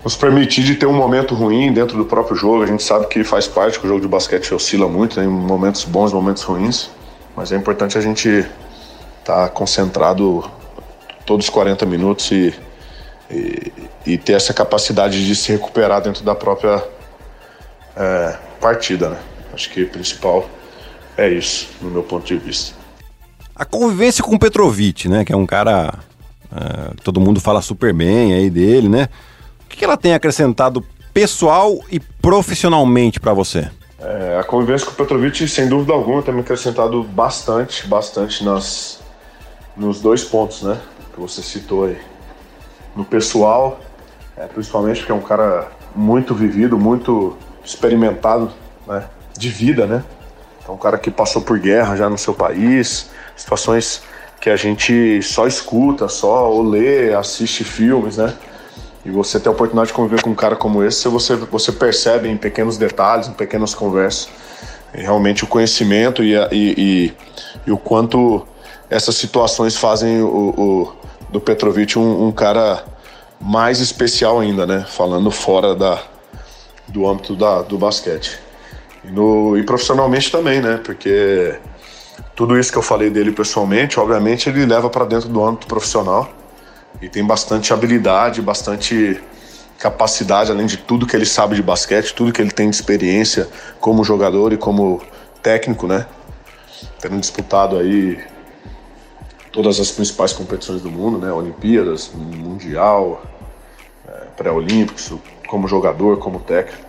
nos 0.04 0.16
permitir 0.16 0.62
de 0.62 0.74
ter 0.76 0.86
um 0.86 0.92
momento 0.92 1.34
ruim 1.34 1.72
dentro 1.72 1.96
do 1.96 2.04
próprio 2.04 2.36
jogo. 2.36 2.62
A 2.62 2.66
gente 2.66 2.82
sabe 2.82 3.06
que 3.06 3.24
faz 3.24 3.46
parte 3.46 3.78
que 3.78 3.86
o 3.86 3.88
jogo 3.88 4.00
de 4.00 4.08
basquete 4.08 4.54
oscila 4.54 4.88
muito, 4.88 5.16
tem 5.16 5.26
momentos 5.26 5.84
bons, 5.84 6.12
momentos 6.12 6.42
ruins, 6.42 6.90
mas 7.36 7.52
é 7.52 7.56
importante 7.56 7.98
a 7.98 8.00
gente 8.00 8.28
estar 8.28 9.44
tá 9.44 9.48
concentrado 9.48 10.44
todos 11.26 11.46
os 11.46 11.50
40 11.50 11.84
minutos 11.86 12.30
e 12.30 12.54
e, 13.30 13.72
e, 14.04 14.18
ter 14.18 14.32
essa 14.32 14.52
capacidade 14.52 15.24
de 15.24 15.36
se 15.36 15.52
recuperar 15.52 16.02
dentro 16.02 16.24
da 16.24 16.34
própria 16.34 16.82
é, 17.96 18.36
partida. 18.60 19.10
Né? 19.10 19.18
Acho 19.54 19.70
que 19.70 19.84
o 19.84 19.88
principal 19.88 20.48
é 21.16 21.28
isso, 21.28 21.68
no 21.80 21.90
meu 21.90 22.02
ponto 22.02 22.26
de 22.26 22.36
vista. 22.36 22.74
A 23.60 23.66
convivência 23.66 24.24
com 24.24 24.38
Petrovic, 24.38 25.06
né, 25.06 25.22
que 25.22 25.34
é 25.34 25.36
um 25.36 25.44
cara 25.44 25.92
é, 26.50 26.94
todo 27.04 27.20
mundo 27.20 27.42
fala 27.42 27.60
super 27.60 27.92
bem 27.92 28.32
aí 28.32 28.48
dele, 28.48 28.88
né? 28.88 29.06
O 29.66 29.68
que 29.68 29.84
ela 29.84 29.98
tem 29.98 30.14
acrescentado 30.14 30.82
pessoal 31.12 31.78
e 31.92 32.00
profissionalmente 32.00 33.20
para 33.20 33.34
você? 33.34 33.70
É, 33.98 34.38
a 34.40 34.44
convivência 34.44 34.86
com 34.86 34.94
o 34.94 34.96
Petrovic, 34.96 35.46
sem 35.46 35.68
dúvida 35.68 35.92
alguma, 35.92 36.22
tem 36.22 36.32
me 36.32 36.40
acrescentado 36.40 37.02
bastante, 37.02 37.86
bastante 37.86 38.42
nas, 38.42 39.02
nos 39.76 40.00
dois 40.00 40.24
pontos, 40.24 40.62
né? 40.62 40.80
Que 41.12 41.20
você 41.20 41.42
citou 41.42 41.84
aí 41.84 41.98
no 42.96 43.04
pessoal, 43.04 43.78
é, 44.38 44.46
principalmente 44.46 45.00
porque 45.00 45.12
é 45.12 45.14
um 45.14 45.20
cara 45.20 45.68
muito 45.94 46.34
vivido, 46.34 46.78
muito 46.78 47.36
experimentado 47.62 48.50
né, 48.86 49.04
de 49.36 49.50
vida, 49.50 49.84
né? 49.84 50.02
É 50.66 50.70
um 50.70 50.78
cara 50.78 50.96
que 50.96 51.10
passou 51.10 51.42
por 51.42 51.58
guerra 51.58 51.94
já 51.94 52.08
no 52.08 52.16
seu 52.16 52.32
país, 52.32 53.10
situações 53.40 54.02
que 54.40 54.50
a 54.50 54.56
gente 54.56 55.22
só 55.22 55.46
escuta, 55.46 56.08
só 56.08 56.50
ou 56.50 56.62
lê, 56.62 57.14
assiste 57.14 57.64
filmes, 57.64 58.16
né? 58.16 58.34
E 59.04 59.10
você 59.10 59.40
ter 59.40 59.48
a 59.48 59.52
oportunidade 59.52 59.88
de 59.88 59.94
conviver 59.94 60.22
com 60.22 60.30
um 60.30 60.34
cara 60.34 60.56
como 60.56 60.84
esse, 60.84 61.08
você, 61.08 61.34
você 61.36 61.72
percebe 61.72 62.28
em 62.28 62.36
pequenos 62.36 62.76
detalhes, 62.76 63.28
em 63.28 63.32
pequenas 63.32 63.74
conversas, 63.74 64.28
realmente 64.92 65.44
o 65.44 65.46
conhecimento 65.46 66.22
e, 66.22 66.36
a, 66.36 66.48
e, 66.52 66.74
e, 66.76 67.14
e, 67.66 67.72
o 67.72 67.78
quanto 67.78 68.46
essas 68.90 69.14
situações 69.14 69.76
fazem 69.76 70.20
o, 70.20 70.26
o 70.26 70.92
do 71.30 71.40
Petrovic 71.40 71.98
um, 71.98 72.26
um, 72.26 72.32
cara 72.32 72.84
mais 73.40 73.80
especial 73.80 74.40
ainda, 74.40 74.66
né? 74.66 74.84
Falando 74.86 75.30
fora 75.30 75.74
da, 75.74 76.02
do 76.88 77.08
âmbito 77.08 77.34
da, 77.34 77.62
do 77.62 77.78
basquete. 77.78 78.38
E, 79.02 79.08
no, 79.08 79.56
e 79.56 79.62
profissionalmente 79.62 80.30
também, 80.30 80.60
né? 80.60 80.78
Porque 80.84 81.58
tudo 82.34 82.58
isso 82.58 82.72
que 82.72 82.78
eu 82.78 82.82
falei 82.82 83.10
dele 83.10 83.32
pessoalmente, 83.32 83.98
obviamente 84.00 84.48
ele 84.48 84.64
leva 84.64 84.88
para 84.88 85.04
dentro 85.04 85.28
do 85.28 85.44
âmbito 85.44 85.66
profissional 85.66 86.30
e 87.00 87.08
tem 87.08 87.24
bastante 87.24 87.72
habilidade, 87.72 88.40
bastante 88.42 89.20
capacidade, 89.78 90.50
além 90.50 90.66
de 90.66 90.76
tudo 90.76 91.06
que 91.06 91.16
ele 91.16 91.24
sabe 91.24 91.56
de 91.56 91.62
basquete, 91.62 92.14
tudo 92.14 92.32
que 92.32 92.40
ele 92.40 92.50
tem 92.50 92.68
de 92.68 92.76
experiência 92.76 93.48
como 93.80 94.04
jogador 94.04 94.52
e 94.52 94.56
como 94.56 95.00
técnico, 95.42 95.86
né? 95.86 96.06
Tendo 97.00 97.18
disputado 97.18 97.78
aí 97.78 98.22
todas 99.50 99.80
as 99.80 99.90
principais 99.90 100.32
competições 100.32 100.82
do 100.82 100.90
mundo, 100.90 101.18
né? 101.18 101.32
Olimpíadas, 101.32 102.10
Mundial, 102.14 103.22
é, 104.06 104.12
pré-olímpicos, 104.36 105.12
como 105.46 105.66
jogador, 105.66 106.18
como 106.18 106.40
técnico. 106.40 106.84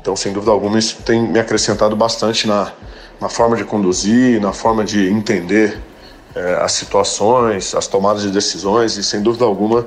Então, 0.00 0.16
sem 0.16 0.32
dúvida 0.32 0.50
alguma, 0.50 0.78
isso 0.78 1.02
tem 1.02 1.22
me 1.22 1.38
acrescentado 1.38 1.94
bastante 1.94 2.48
na, 2.48 2.72
na 3.20 3.28
forma 3.28 3.56
de 3.56 3.64
conduzir, 3.64 4.40
na 4.40 4.52
forma 4.52 4.84
de 4.84 5.08
entender 5.08 5.78
é, 6.34 6.54
as 6.62 6.72
situações, 6.72 7.74
as 7.74 7.86
tomadas 7.86 8.22
de 8.22 8.30
decisões 8.30 8.96
e, 8.96 9.02
sem 9.02 9.22
dúvida 9.22 9.44
alguma, 9.44 9.86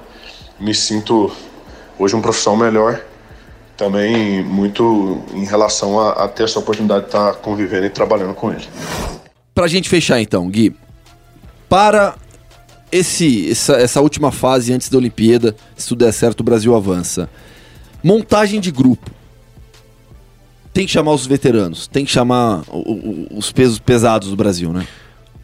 me 0.59 0.73
sinto 0.73 1.31
hoje 1.97 2.15
um 2.15 2.21
profissional 2.21 2.59
melhor 2.59 3.01
também 3.79 4.43
muito 4.43 5.23
em 5.33 5.45
relação 5.45 5.97
a, 6.01 6.25
a 6.25 6.27
ter 6.27 6.43
essa 6.43 6.59
oportunidade 6.59 7.03
de 7.03 7.07
estar 7.07 7.35
convivendo 7.35 7.85
e 7.85 7.89
trabalhando 7.89 8.33
com 8.33 8.51
ele. 8.51 8.67
Para 9.55 9.65
a 9.65 9.67
gente 9.69 9.87
fechar 9.87 10.19
então, 10.19 10.49
Gui, 10.49 10.75
para 11.69 12.15
esse, 12.91 13.49
essa, 13.49 13.73
essa 13.75 14.01
última 14.01 14.33
fase 14.33 14.73
antes 14.73 14.89
da 14.89 14.97
Olimpíada, 14.97 15.55
se 15.77 15.87
tudo 15.87 16.03
der 16.03 16.11
certo, 16.11 16.41
o 16.41 16.43
Brasil 16.43 16.75
avança. 16.75 17.29
Montagem 18.03 18.59
de 18.59 18.69
grupo. 18.69 19.09
Tem 20.73 20.85
que 20.85 20.91
chamar 20.91 21.11
os 21.13 21.25
veteranos, 21.25 21.87
tem 21.87 22.05
que 22.05 22.11
chamar 22.11 22.63
o- 22.67 22.77
o- 23.33 23.37
os 23.37 23.51
pesos 23.51 23.79
pesados 23.79 24.29
do 24.29 24.35
Brasil, 24.35 24.71
né? 24.71 24.87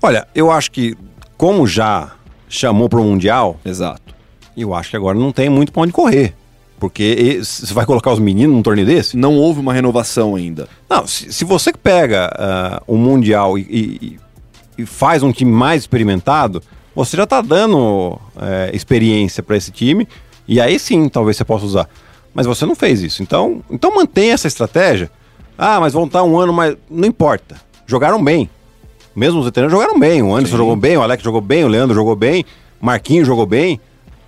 Olha, 0.01 0.27
eu 0.35 0.51
acho 0.51 0.71
que, 0.71 0.95
como 1.37 1.65
já 1.67 2.11
chamou 2.47 2.87
para 2.87 2.99
o 2.99 3.03
Mundial, 3.03 3.59
Exato. 3.65 4.13
eu 4.55 4.73
acho 4.73 4.91
que 4.91 4.95
agora 4.95 5.17
não 5.17 5.31
tem 5.31 5.49
muito 5.49 5.71
para 5.71 5.81
onde 5.83 5.91
correr. 5.91 6.33
Porque 6.79 7.39
você 7.41 7.73
vai 7.73 7.85
colocar 7.85 8.11
os 8.11 8.19
meninos 8.19 8.53
num 8.55 8.61
torneio 8.61 8.85
desse? 8.85 9.15
Não 9.17 9.35
houve 9.37 9.61
uma 9.61 9.73
renovação 9.73 10.35
ainda. 10.35 10.67
Não, 10.89 11.07
se, 11.07 11.31
se 11.31 11.45
você 11.45 11.71
pega 11.71 12.29
ah, 12.37 12.83
o 12.85 12.97
Mundial 12.97 13.57
e, 13.57 13.61
e- 13.61 14.19
e 14.77 14.85
faz 14.85 15.23
um 15.23 15.31
time 15.31 15.51
mais 15.51 15.83
experimentado, 15.83 16.61
você 16.93 17.15
já 17.15 17.23
está 17.23 17.41
dando 17.41 18.19
eh, 18.37 18.71
experiência 18.73 19.41
para 19.41 19.55
esse 19.55 19.71
time, 19.71 20.05
e 20.47 20.59
aí 20.61 20.77
sim 20.77 21.07
talvez 21.09 21.37
você 21.37 21.45
possa 21.45 21.65
usar. 21.65 21.89
Mas 22.35 22.45
você 22.45 22.65
não 22.65 22.75
fez 22.75 23.01
isso. 23.01 23.23
Então, 23.23 23.63
então 23.71 23.95
mantenha 23.95 24.33
essa 24.33 24.47
estratégia. 24.47 25.09
Ah, 25.57 25.79
mas 25.79 25.93
vão 25.93 26.03
estar 26.05 26.21
um 26.23 26.37
ano 26.37 26.51
mais. 26.53 26.75
Não 26.89 27.07
importa. 27.07 27.55
Jogaram 27.87 28.21
bem. 28.23 28.47
Mesmo 29.15 29.39
os 29.39 29.45
veteranos 29.45 29.71
jogaram 29.71 29.97
bem. 29.97 30.21
O 30.21 30.33
Anderson 30.35 30.51
Sim. 30.51 30.57
jogou 30.57 30.75
bem, 30.75 30.97
o 30.97 31.01
Alex 31.01 31.23
jogou 31.23 31.39
bem, 31.41 31.63
o 31.63 31.67
Leandro 31.69 31.95
jogou 31.95 32.15
bem, 32.15 32.45
o 32.81 32.85
Marquinhos 32.85 33.25
jogou 33.25 33.45
bem. 33.45 33.79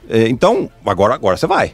Eh, 0.10 0.30
então, 0.30 0.70
agora, 0.86 1.14
agora 1.14 1.36
você 1.36 1.46
vai. 1.46 1.74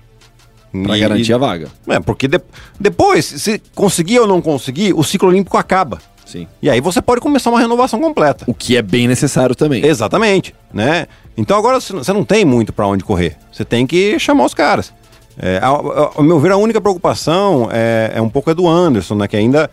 Pra 0.72 0.98
E- 0.98 1.02
garantir 1.02 1.32
a 1.34 1.38
vaga. 1.38 1.68
é, 1.88 2.00
porque 2.00 2.28
de- 2.28 2.42
depois, 2.80 3.24
se 3.26 3.62
conseguir 3.76 4.20
ou 4.20 4.26
não 4.26 4.42
conseguir, 4.42 4.92
o 4.94 5.04
ciclo 5.04 5.30
olímpico 5.30 5.56
acaba. 5.56 6.00
Sim. 6.26 6.48
E 6.60 6.68
aí 6.68 6.82
você 6.82 7.00
pode 7.00 7.22
começar 7.22 7.52
uma 7.52 7.60
renovação 7.60 8.02
completa. 8.02 8.44
O 8.48 8.56
que 8.56 8.76
é 8.76 8.82
bem 8.82 9.08
necessário 9.08 9.54
também. 9.54 9.86
Exatamente, 9.86 10.56
né? 10.74 11.06
Então 11.38 11.56
agora 11.56 11.80
você 11.80 12.12
não 12.12 12.26
tem 12.26 12.44
muito 12.44 12.74
pra 12.74 12.88
onde 12.88 13.04
correr. 13.04 13.38
Você 13.52 13.64
tem 13.64 13.86
que 13.86 14.18
chamar 14.18 14.46
os 14.46 14.54
caras. 14.56 14.92
É, 15.38 15.60
ao, 15.62 16.22
meu 16.24 16.40
ver, 16.40 16.52
a 16.52 16.58
única 16.58 16.80
preocupação 16.80 17.68
é, 17.72 18.12
é 18.16 18.22
um 18.22 18.30
pouco 18.30 18.50
é 18.52 18.54
do 18.54 18.68
Anderson, 18.68 19.16
né? 19.16 19.28
Que 19.28 19.36
ainda 19.38 19.70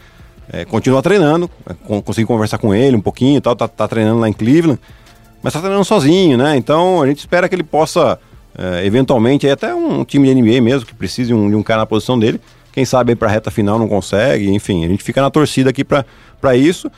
é, 0.52 0.64
continua 0.64 1.02
treinando. 1.02 1.50
É, 1.68 1.74
con- 1.86 2.00
consegui 2.02 2.26
conversar 2.26 2.58
com 2.58 2.74
ele 2.74 2.96
um 2.96 3.00
pouquinho 3.00 3.36
e 3.38 3.40
tal, 3.40 3.54
tá, 3.54 3.68
tá 3.68 3.86
treinando 3.86 4.20
lá 4.20 4.28
em 4.28 4.32
Cleveland. 4.32 4.80
Mas 5.42 5.52
tá 5.52 5.58
treinando 5.60 5.84
sozinho, 5.84 6.36
né? 6.38 6.56
Então 6.56 7.02
a 7.02 7.06
gente 7.06 7.18
espera 7.18 7.48
que 7.48 7.54
ele 7.54 7.62
possa, 7.62 8.18
é, 8.56 8.84
eventualmente, 8.86 9.46
aí 9.46 9.52
até 9.52 9.74
um 9.74 10.04
time 10.04 10.32
de 10.32 10.40
NBA 10.40 10.60
mesmo, 10.60 10.86
que 10.86 10.94
precise 10.94 11.28
de 11.28 11.34
um, 11.34 11.48
de 11.48 11.56
um 11.56 11.62
cara 11.62 11.80
na 11.80 11.86
posição 11.86 12.18
dele. 12.18 12.40
Quem 12.72 12.84
sabe 12.84 13.12
aí 13.12 13.16
pra 13.16 13.28
reta 13.28 13.50
final 13.50 13.78
não 13.78 13.88
consegue. 13.88 14.50
Enfim, 14.50 14.84
a 14.84 14.88
gente 14.88 15.02
fica 15.02 15.20
na 15.20 15.30
torcida 15.30 15.70
aqui 15.70 15.82
pra 15.82 16.56
isso. 16.56 16.90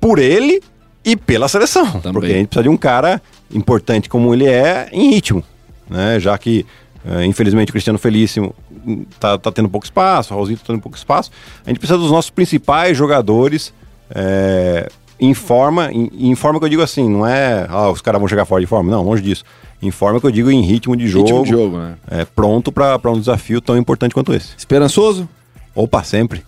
Por 0.00 0.18
ele 0.18 0.60
e 1.04 1.16
pela 1.16 1.48
seleção. 1.48 1.86
Também. 2.00 2.12
Porque 2.12 2.32
a 2.32 2.36
gente 2.36 2.48
precisa 2.48 2.64
de 2.64 2.68
um 2.68 2.76
cara 2.76 3.22
importante 3.54 4.08
como 4.08 4.34
ele 4.34 4.46
é 4.46 4.88
em 4.92 5.10
ritmo. 5.10 5.42
Né? 5.88 6.18
Já 6.18 6.36
que, 6.36 6.66
eh, 7.06 7.24
infelizmente, 7.24 7.68
o 7.68 7.72
Cristiano 7.72 7.98
Felício 7.98 8.52
hum, 8.84 9.04
tá, 9.20 9.38
tá 9.38 9.52
tendo 9.52 9.68
pouco 9.68 9.86
espaço, 9.86 10.32
o 10.32 10.36
Raulzinho 10.36 10.58
tá 10.58 10.64
tendo 10.66 10.80
pouco 10.80 10.96
espaço. 10.96 11.30
A 11.64 11.70
gente 11.70 11.78
precisa 11.78 11.98
dos 11.98 12.10
nossos 12.10 12.30
principais 12.30 12.96
jogadores 12.96 13.72
eh, 14.10 14.88
em 15.20 15.32
forma, 15.32 15.90
em, 15.92 16.10
em 16.30 16.34
forma 16.34 16.58
que 16.58 16.64
eu 16.64 16.68
digo 16.68 16.82
assim, 16.82 17.08
não 17.08 17.26
é 17.26 17.66
ah, 17.68 17.90
os 17.90 18.00
caras 18.00 18.20
vão 18.20 18.28
chegar 18.28 18.44
fora 18.44 18.60
de 18.60 18.66
forma, 18.66 18.90
não, 18.90 19.02
longe 19.02 19.22
disso. 19.22 19.44
Em 19.80 19.90
forma 19.90 20.18
que 20.20 20.26
eu 20.26 20.30
digo 20.30 20.50
em 20.50 20.62
ritmo 20.62 20.96
de 20.96 21.06
jogo, 21.06 21.26
Ritmo 21.26 21.44
de 21.44 21.50
jogo, 21.50 21.78
né? 21.78 21.94
eh, 22.10 22.26
pronto 22.34 22.72
para 22.72 23.10
um 23.10 23.18
desafio 23.18 23.60
tão 23.60 23.76
importante 23.76 24.12
quanto 24.14 24.34
esse. 24.34 24.48
Esperançoso? 24.56 25.28
Opa, 25.74 26.02
sempre. 26.02 26.42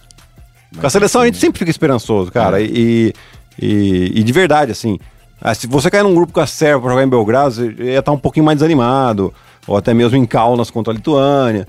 Com 0.81 0.87
a 0.87 0.91
seleção 0.91 1.23
a 1.23 1.27
gente 1.27 1.39
sempre 1.39 1.59
fica 1.59 1.71
esperançoso, 1.71 2.31
cara. 2.31 2.61
E, 2.61 3.13
e, 3.61 4.13
e 4.15 4.23
de 4.23 4.33
verdade, 4.33 4.73
assim, 4.73 4.99
ah, 5.41 5.55
se 5.55 5.67
você 5.67 5.91
cair 5.91 6.03
num 6.03 6.15
grupo 6.15 6.33
com 6.33 6.41
a 6.41 6.47
Sérvia 6.47 6.81
pra 6.81 6.91
jogar 6.91 7.05
em 7.05 7.09
Belgrado, 7.09 7.55
você 7.55 7.75
ia 7.79 8.01
estar 8.01 8.13
um 8.13 8.19
pouquinho 8.19 8.45
mais 8.45 8.59
desanimado. 8.59 9.33
Ou 9.69 9.77
até 9.77 9.95
mesmo 9.95 10.17
em 10.17 10.25
Kaunas 10.27 10.71
contra 10.71 10.93
a 10.93 10.97
Lituânia. 10.97 11.69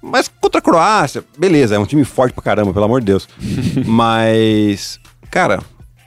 Mas 0.00 0.28
contra 0.40 0.58
a 0.58 0.62
Croácia, 0.62 1.24
beleza, 1.38 1.74
é 1.74 1.78
um 1.78 1.86
time 1.86 2.04
forte 2.04 2.32
pra 2.34 2.42
caramba, 2.42 2.72
pelo 2.72 2.84
amor 2.84 3.00
de 3.00 3.06
Deus. 3.06 3.28
Mas, 3.86 5.00
cara, 5.30 5.60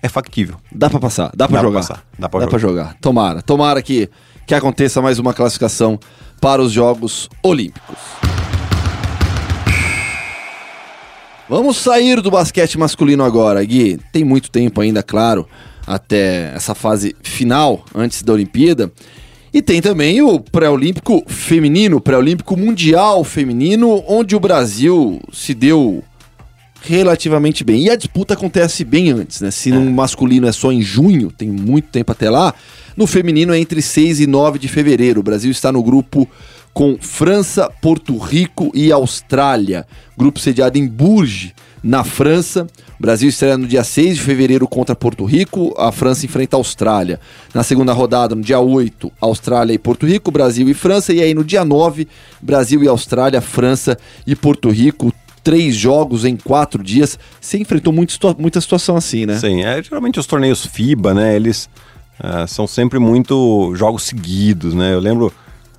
é 0.03 0.07
factível. 0.07 0.55
Dá 0.71 0.89
pra 0.89 0.99
passar, 0.99 1.31
dá 1.35 1.47
pra 1.47 1.55
Dá 1.57 1.61
pra 1.61 1.61
jogar. 1.61 1.79
passar, 1.79 2.03
dá 2.19 2.29
pra 2.29 2.57
jogar. 2.59 2.95
Tomara, 3.01 3.41
tomara 3.41 3.81
que, 3.81 4.09
que 4.45 4.53
aconteça 4.53 5.01
mais 5.01 5.17
uma 5.17 5.33
classificação 5.33 5.99
para 6.39 6.61
os 6.61 6.71
Jogos 6.71 7.27
Olímpicos. 7.41 7.97
Vamos 11.47 11.77
sair 11.77 12.21
do 12.21 12.31
basquete 12.31 12.77
masculino 12.77 13.23
agora, 13.23 13.63
Gui. 13.63 13.99
Tem 14.11 14.23
muito 14.23 14.49
tempo 14.49 14.81
ainda, 14.81 15.03
claro, 15.03 15.47
até 15.85 16.51
essa 16.55 16.73
fase 16.73 17.15
final, 17.21 17.85
antes 17.93 18.23
da 18.23 18.33
Olimpíada. 18.33 18.91
E 19.55 19.61
tem 19.61 19.81
também 19.81 20.21
o 20.21 20.37
pré-olímpico 20.37 21.23
feminino, 21.27 22.01
pré-olímpico 22.01 22.57
mundial 22.57 23.23
feminino, 23.23 24.03
onde 24.05 24.35
o 24.35 24.39
Brasil 24.39 25.21
se 25.31 25.53
deu 25.53 26.03
relativamente 26.81 27.63
bem. 27.63 27.85
E 27.85 27.89
a 27.89 27.95
disputa 27.95 28.33
acontece 28.33 28.83
bem 28.83 29.11
antes, 29.11 29.39
né? 29.39 29.49
Se 29.51 29.71
no 29.71 29.89
masculino 29.89 30.45
é 30.45 30.51
só 30.51 30.73
em 30.73 30.81
junho, 30.81 31.31
tem 31.31 31.47
muito 31.47 31.87
tempo 31.87 32.11
até 32.11 32.29
lá, 32.29 32.53
no 32.97 33.07
feminino 33.07 33.53
é 33.53 33.57
entre 33.57 33.81
6 33.81 34.19
e 34.19 34.27
9 34.27 34.59
de 34.59 34.67
fevereiro. 34.67 35.21
O 35.21 35.23
Brasil 35.23 35.51
está 35.51 35.71
no 35.71 35.81
grupo 35.81 36.27
com 36.73 36.97
França, 36.99 37.71
Porto 37.81 38.17
Rico 38.17 38.73
e 38.75 38.91
Austrália. 38.91 39.87
Grupo 40.17 40.37
sediado 40.37 40.77
em 40.77 40.85
Bourges, 40.85 41.53
na 41.81 42.03
França. 42.03 42.67
O 42.99 43.01
Brasil 43.01 43.27
estreia 43.27 43.57
no 43.57 43.67
dia 43.67 43.83
6 43.83 44.15
de 44.15 44.21
fevereiro 44.21 44.67
contra 44.67 44.95
Porto 44.95 45.25
Rico, 45.25 45.73
a 45.77 45.91
França 45.91 46.25
enfrenta 46.25 46.55
a 46.55 46.59
Austrália. 46.59 47.19
Na 47.53 47.61
segunda 47.61 47.91
rodada, 47.91 48.35
no 48.35 48.41
dia 48.41 48.59
8, 48.59 49.11
Austrália 49.19 49.73
e 49.73 49.77
Porto 49.77 50.05
Rico, 50.05 50.31
Brasil 50.31 50.69
e 50.69 50.73
França. 50.73 51.13
E 51.13 51.21
aí 51.21 51.33
no 51.33 51.43
dia 51.43 51.65
9, 51.65 52.07
Brasil 52.41 52.83
e 52.83 52.87
Austrália, 52.87 53.41
França 53.41 53.97
e 54.25 54.35
Porto 54.35 54.69
Rico. 54.69 55.13
Três 55.43 55.75
jogos 55.75 56.25
em 56.25 56.35
quatro 56.35 56.81
dias. 56.81 57.19
Você 57.39 57.59
enfrentou 57.59 57.93
muito 57.93 58.17
muita 58.39 58.59
situação 58.59 58.95
assim, 58.95 59.27
né? 59.27 59.37
Sim, 59.37 59.63
é, 59.63 59.83
geralmente 59.83 60.19
os 60.19 60.25
torneios 60.25 60.65
FIBA, 60.65 61.13
né, 61.13 61.35
eles 61.35 61.69
ah, 62.19 62.47
são 62.47 62.65
sempre 62.65 62.97
muito 62.97 63.75
jogos 63.75 64.03
seguidos, 64.03 64.73
né? 64.73 64.93
Eu 64.93 64.99
lembro 64.99 65.31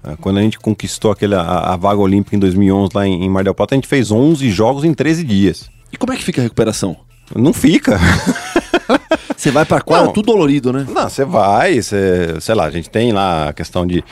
ah, 0.05 0.17
quando 0.21 0.39
a 0.39 0.43
gente 0.43 0.59
conquistou 0.59 1.11
aquele, 1.11 1.35
a, 1.35 1.41
a 1.41 1.77
vaga 1.77 2.01
olímpica 2.01 2.37
em 2.37 2.39
2011 2.39 2.91
lá 2.95 3.09
em, 3.09 3.25
em 3.25 3.29
Mar 3.29 3.43
del 3.43 3.55
Plata, 3.55 3.75
a 3.75 3.77
gente 3.77 3.89
fez 3.89 4.13
11 4.13 4.49
jogos 4.51 4.85
em 4.85 4.95
13 4.95 5.25
dias. 5.25 5.69
E 5.93 5.97
como 5.97 6.13
é 6.13 6.17
que 6.17 6.23
fica 6.23 6.41
a 6.41 6.45
recuperação? 6.45 7.06
Não 7.35 7.53
fica. 7.53 7.99
Você 9.37 9.51
vai 9.51 9.65
pra 9.65 9.81
quadra 9.81 10.07
Não. 10.07 10.13
tudo 10.13 10.27
dolorido, 10.27 10.73
né? 10.73 10.87
Não, 10.89 11.09
você 11.09 11.25
vai, 11.25 11.81
você, 11.83 12.37
sei 12.41 12.55
lá, 12.55 12.65
a 12.65 12.71
gente 12.71 12.89
tem 12.89 13.13
lá 13.13 13.49
a 13.51 13.53
questão 13.53 13.87
de 13.87 14.03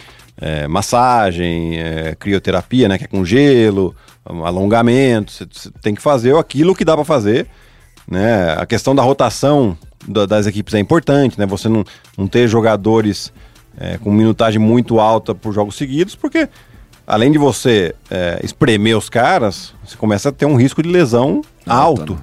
é, 0.40 0.66
massagem, 0.68 1.78
é, 1.78 2.14
crioterapia, 2.18 2.88
né, 2.88 2.98
que 2.98 3.04
é 3.04 3.06
com 3.06 3.24
gelo, 3.24 3.94
alongamento, 4.44 5.32
você, 5.32 5.46
tem 5.80 5.94
que 5.94 6.02
fazer 6.02 6.36
aquilo 6.36 6.74
que 6.74 6.84
dá 6.84 6.94
pra 6.94 7.04
fazer, 7.04 7.46
né? 8.08 8.52
A 8.58 8.66
questão 8.66 8.94
da 8.94 9.02
rotação 9.02 9.76
da- 10.06 10.26
das 10.26 10.46
equipes 10.46 10.74
é 10.74 10.78
importante, 10.78 11.38
né? 11.38 11.46
Você 11.46 11.68
não, 11.68 11.84
não 12.18 12.26
ter 12.28 12.46
jogadores 12.48 13.32
é, 13.78 13.96
com 13.98 14.12
minutagem 14.12 14.60
muito 14.60 15.00
alta 15.00 15.34
por 15.34 15.52
jogos 15.54 15.76
seguidos, 15.76 16.14
porque 16.14 16.48
além 17.06 17.32
de 17.32 17.38
você 17.38 17.94
é, 18.10 18.40
espremer 18.42 18.96
os 18.98 19.08
caras, 19.08 19.72
você 19.84 19.96
começa 19.96 20.28
a 20.28 20.32
ter 20.32 20.44
um 20.46 20.54
risco 20.56 20.82
de 20.82 20.88
lesão 20.88 21.40
alto. 21.66 22.18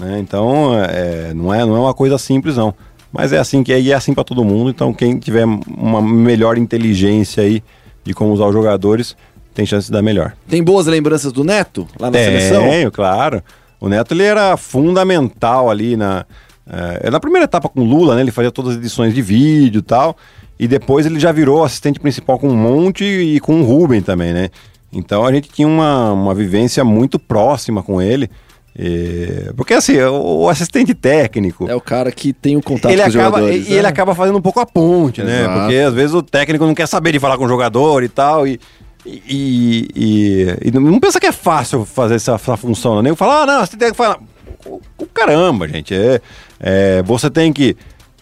Né? 0.00 0.18
Então, 0.18 0.72
é, 0.82 1.32
não, 1.34 1.52
é, 1.52 1.64
não 1.64 1.76
é 1.76 1.80
uma 1.80 1.94
coisa 1.94 2.18
simples, 2.18 2.56
não. 2.56 2.74
Mas 3.12 3.32
é 3.32 3.38
assim 3.38 3.62
que 3.62 3.72
é, 3.72 3.80
e 3.80 3.92
é 3.92 3.94
assim 3.94 4.14
para 4.14 4.24
todo 4.24 4.44
mundo. 4.44 4.70
Então, 4.70 4.92
quem 4.92 5.18
tiver 5.18 5.44
uma 5.44 6.00
melhor 6.00 6.56
inteligência 6.56 7.42
aí 7.42 7.62
de 8.04 8.14
como 8.14 8.32
usar 8.32 8.46
os 8.46 8.52
jogadores, 8.52 9.16
tem 9.54 9.66
chance 9.66 9.86
de 9.86 9.92
dar 9.92 10.02
melhor. 10.02 10.32
Tem 10.48 10.62
boas 10.62 10.86
lembranças 10.86 11.32
do 11.32 11.44
Neto 11.44 11.86
lá 11.98 12.10
na 12.10 12.18
seleção? 12.18 12.62
Tenho, 12.68 12.90
claro. 12.90 13.42
O 13.80 13.88
Neto 13.88 14.14
ele 14.14 14.22
era 14.22 14.56
fundamental 14.56 15.70
ali 15.70 15.96
na, 15.96 16.24
eh, 16.70 17.10
na 17.10 17.18
primeira 17.18 17.44
etapa 17.44 17.68
com 17.68 17.80
o 17.80 17.84
Lula, 17.84 18.14
né? 18.14 18.20
Ele 18.20 18.30
fazia 18.30 18.50
todas 18.50 18.72
as 18.72 18.78
edições 18.78 19.14
de 19.14 19.22
vídeo 19.22 19.80
e 19.80 19.82
tal. 19.82 20.16
E 20.58 20.68
depois 20.68 21.06
ele 21.06 21.18
já 21.18 21.32
virou 21.32 21.64
assistente 21.64 21.98
principal 21.98 22.38
com 22.38 22.48
o 22.48 22.56
Monte 22.56 23.04
e 23.04 23.40
com 23.40 23.60
o 23.60 23.64
Ruben 23.64 24.02
também, 24.02 24.32
né? 24.32 24.50
Então 24.92 25.24
a 25.24 25.32
gente 25.32 25.48
tinha 25.48 25.66
uma, 25.66 26.12
uma 26.12 26.34
vivência 26.34 26.84
muito 26.84 27.18
próxima 27.18 27.82
com 27.82 28.00
ele. 28.00 28.30
Eh, 28.78 29.52
porque 29.56 29.74
assim, 29.74 29.98
o, 30.00 30.42
o 30.42 30.48
assistente 30.48 30.94
técnico. 30.94 31.68
É 31.68 31.74
o 31.74 31.80
cara 31.80 32.10
que 32.12 32.32
tem 32.32 32.56
o 32.56 32.62
contato 32.62 32.92
Ele 32.92 33.02
com 33.02 33.08
os 33.08 33.16
acaba, 33.16 33.38
jogadores. 33.38 33.68
e 33.68 33.72
ele 33.72 33.82
né? 33.82 33.88
acaba 33.88 34.14
fazendo 34.14 34.38
um 34.38 34.42
pouco 34.42 34.60
a 34.60 34.66
ponte, 34.66 35.22
né? 35.22 35.42
Exato. 35.42 35.58
Porque 35.60 35.76
às 35.76 35.94
vezes 35.94 36.14
o 36.14 36.22
técnico 36.22 36.64
não 36.66 36.74
quer 36.74 36.86
saber 36.86 37.12
de 37.12 37.18
falar 37.18 37.36
com 37.36 37.44
o 37.44 37.48
jogador 37.48 38.02
e 38.02 38.08
tal. 38.08 38.46
E, 38.46 38.60
e, 39.06 39.88
e, 39.94 40.68
e 40.68 40.70
não 40.72 41.00
pensa 41.00 41.18
que 41.18 41.26
é 41.26 41.32
fácil 41.32 41.84
fazer 41.84 42.16
essa, 42.16 42.32
essa 42.32 42.56
função, 42.56 42.96
né? 42.96 43.02
Nem 43.02 43.16
falar, 43.16 43.42
ah, 43.42 43.46
não, 43.46 43.66
você 43.66 43.76
tem 43.76 43.90
que 43.90 43.96
falar. 43.96 44.18
O- 44.66 44.80
o 44.98 45.06
Caramba, 45.06 45.66
gente. 45.66 45.94
É, 45.94 46.20
é, 46.60 47.02
você 47.02 47.30
tem 47.30 47.52
que, 47.52 47.76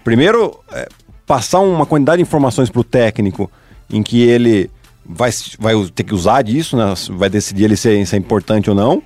primeiro, 0.05 0.59
é, 0.73 0.89
passar 1.27 1.59
uma 1.61 1.85
quantidade 1.85 2.19
de 2.19 2.23
informações 2.23 2.71
pro 2.71 2.85
técnico 2.85 3.51
em 3.91 4.03
que 4.03 4.23
ele 4.23 4.71
vai, 5.05 5.31
vai 5.59 5.75
ter 5.95 6.05
que 6.05 6.15
usar 6.15 6.43
disso, 6.43 6.77
né? 6.77 6.95
Vai 7.11 7.29
decidir 7.29 7.65
ele 7.65 7.77
se 7.77 8.01
é, 8.01 8.05
se 8.05 8.15
é 8.15 8.19
importante 8.19 8.71
ou 8.71 8.77
não. 8.77 9.03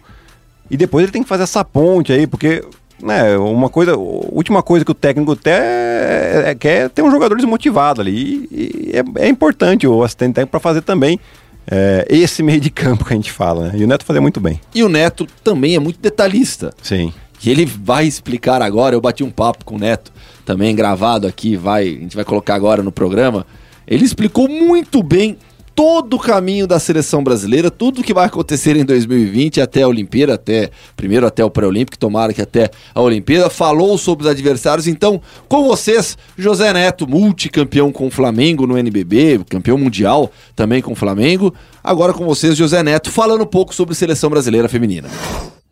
E 0.73 0.77
depois 0.77 1.03
ele 1.03 1.13
tem 1.13 1.23
que 1.23 1.29
fazer 1.29 1.43
essa 1.43 1.63
ponte 1.63 2.15
aí, 2.15 2.27
porque, 2.27 2.65
né, 3.03 3.37
uma 3.37 3.69
coisa, 3.69 3.93
a 3.93 3.99
última 3.99 4.63
coisa 4.63 4.87
que 4.87 4.91
o 4.91 4.95
técnico 4.95 5.33
até 5.33 6.49
é, 6.49 6.55
quer 6.55 6.87
é 6.87 6.89
ter 6.89 7.03
um 7.03 7.11
jogador 7.11 7.37
desmotivado 7.37 8.01
ali. 8.01 8.49
E, 8.51 8.91
e 8.91 8.93
é, 8.97 9.27
é 9.27 9.29
importante 9.29 9.87
o 9.87 10.03
assistente 10.03 10.35
técnico 10.37 10.51
para 10.51 10.61
fazer 10.61 10.81
também 10.81 11.21
é 11.71 12.07
esse 12.09 12.43
meio 12.43 12.59
de 12.59 12.71
campo 12.71 13.05
que 13.05 13.13
a 13.13 13.17
gente 13.17 13.31
fala, 13.31 13.69
né? 13.69 13.73
E 13.77 13.85
o 13.85 13.87
Neto 13.87 14.05
fazia 14.05 14.23
muito 14.23 14.41
bem. 14.41 14.59
E 14.75 14.83
o 14.83 14.89
Neto 14.89 15.27
também 15.45 15.75
é 15.75 15.79
muito 15.79 16.01
detalhista. 16.01 16.73
Sim. 16.83 17.13
Que 17.39 17.51
ele 17.51 17.67
vai 17.67 18.07
explicar 18.07 18.63
agora. 18.63 18.95
Eu 18.95 19.01
bati 19.01 19.23
um 19.23 19.31
papo 19.31 19.67
com 19.67 19.77
o 19.77 19.79
Neto, 19.79 20.11
também 20.45 20.75
gravado 20.75 21.27
aqui, 21.27 21.55
vai, 21.55 21.83
a 21.87 22.01
gente 22.01 22.17
vai 22.17 22.25
colocar 22.25 22.55
agora 22.55 22.83
no 22.83 22.91
programa. 22.91 23.47
Ele 23.87 24.05
explicou 24.05 24.49
muito 24.49 25.03
bem 25.03 25.37
todo 25.75 26.15
o 26.15 26.19
caminho 26.19 26.67
da 26.67 26.79
seleção 26.79 27.23
brasileira, 27.23 27.71
tudo 27.71 28.03
que 28.03 28.15
vai 28.15 28.27
acontecer 28.27 28.77
em 28.77 28.85
2020 28.85 29.61
até 29.61 29.83
a 29.83 29.89
Olimpíada, 29.89 30.35
até 30.35 30.71
primeiro 30.97 31.27
até 31.27 31.45
o 31.45 31.51
pré-olímpico, 31.51 31.99
tomara 31.99 32.33
que 32.33 32.43
até 32.43 32.71
a 32.95 33.01
Olimpíada, 33.01 33.51
falou 33.51 33.97
sobre 33.99 34.25
os 34.25 34.31
adversários. 34.31 34.87
Então, 34.87 35.21
com 35.49 35.65
vocês, 35.65 36.17
José 36.37 36.73
Neto, 36.73 37.09
multicampeão 37.09 37.91
com 37.91 38.07
o 38.07 38.11
Flamengo 38.11 38.67
no 38.67 38.77
NBB, 38.79 39.41
campeão 39.49 39.79
mundial 39.79 40.31
também 40.55 40.83
com 40.83 40.93
o 40.93 40.97
Flamengo. 40.97 41.55
Agora 41.83 42.13
com 42.13 42.25
vocês, 42.25 42.57
José 42.57 42.83
Neto, 42.83 43.11
falando 43.11 43.43
um 43.43 43.47
pouco 43.47 43.75
sobre 43.75 43.95
seleção 43.95 44.31
brasileira 44.31 44.69
feminina. 44.69 45.09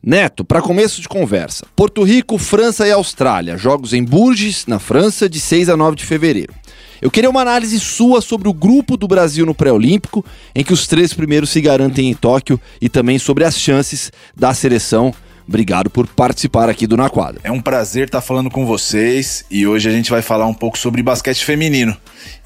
Neto, 0.02 0.46
para 0.46 0.62
começo 0.62 1.00
de 1.02 1.08
conversa. 1.08 1.66
Porto 1.76 2.02
Rico, 2.02 2.38
França 2.38 2.88
e 2.88 2.90
Austrália. 2.90 3.58
Jogos 3.58 3.92
em 3.92 4.02
Bourges, 4.02 4.64
na 4.66 4.78
França, 4.78 5.28
de 5.28 5.38
6 5.38 5.68
a 5.68 5.76
9 5.76 5.96
de 5.96 6.06
fevereiro. 6.06 6.54
Eu 7.00 7.10
queria 7.10 7.30
uma 7.30 7.40
análise 7.40 7.80
sua 7.80 8.20
sobre 8.20 8.48
o 8.48 8.52
grupo 8.52 8.96
do 8.96 9.08
Brasil 9.08 9.46
no 9.46 9.54
pré-olímpico, 9.54 10.24
em 10.54 10.62
que 10.62 10.72
os 10.72 10.86
três 10.86 11.14
primeiros 11.14 11.50
se 11.50 11.60
garantem 11.60 12.10
em 12.10 12.14
Tóquio, 12.14 12.60
e 12.80 12.88
também 12.88 13.18
sobre 13.18 13.44
as 13.44 13.58
chances 13.58 14.12
da 14.36 14.52
seleção 14.52 15.14
Obrigado 15.50 15.90
por 15.90 16.06
participar 16.06 16.70
aqui 16.70 16.86
do 16.86 16.96
Na 16.96 17.10
Quadra. 17.10 17.40
É 17.42 17.50
um 17.50 17.60
prazer 17.60 18.04
estar 18.04 18.20
falando 18.20 18.48
com 18.48 18.64
vocês 18.64 19.44
e 19.50 19.66
hoje 19.66 19.88
a 19.88 19.92
gente 19.92 20.08
vai 20.08 20.22
falar 20.22 20.46
um 20.46 20.54
pouco 20.54 20.78
sobre 20.78 21.02
basquete 21.02 21.44
feminino 21.44 21.96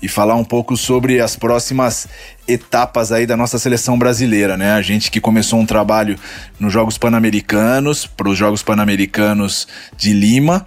e 0.00 0.08
falar 0.08 0.36
um 0.36 0.42
pouco 0.42 0.74
sobre 0.74 1.20
as 1.20 1.36
próximas 1.36 2.08
etapas 2.48 3.12
aí 3.12 3.26
da 3.26 3.36
nossa 3.36 3.58
seleção 3.58 3.98
brasileira, 3.98 4.56
né? 4.56 4.72
A 4.72 4.80
gente 4.80 5.10
que 5.10 5.20
começou 5.20 5.60
um 5.60 5.66
trabalho 5.66 6.18
nos 6.58 6.72
Jogos 6.72 6.96
Pan-Americanos, 6.96 8.06
para 8.06 8.30
os 8.30 8.38
Jogos 8.38 8.62
Pan-Americanos 8.62 9.68
de 9.98 10.14
Lima 10.14 10.64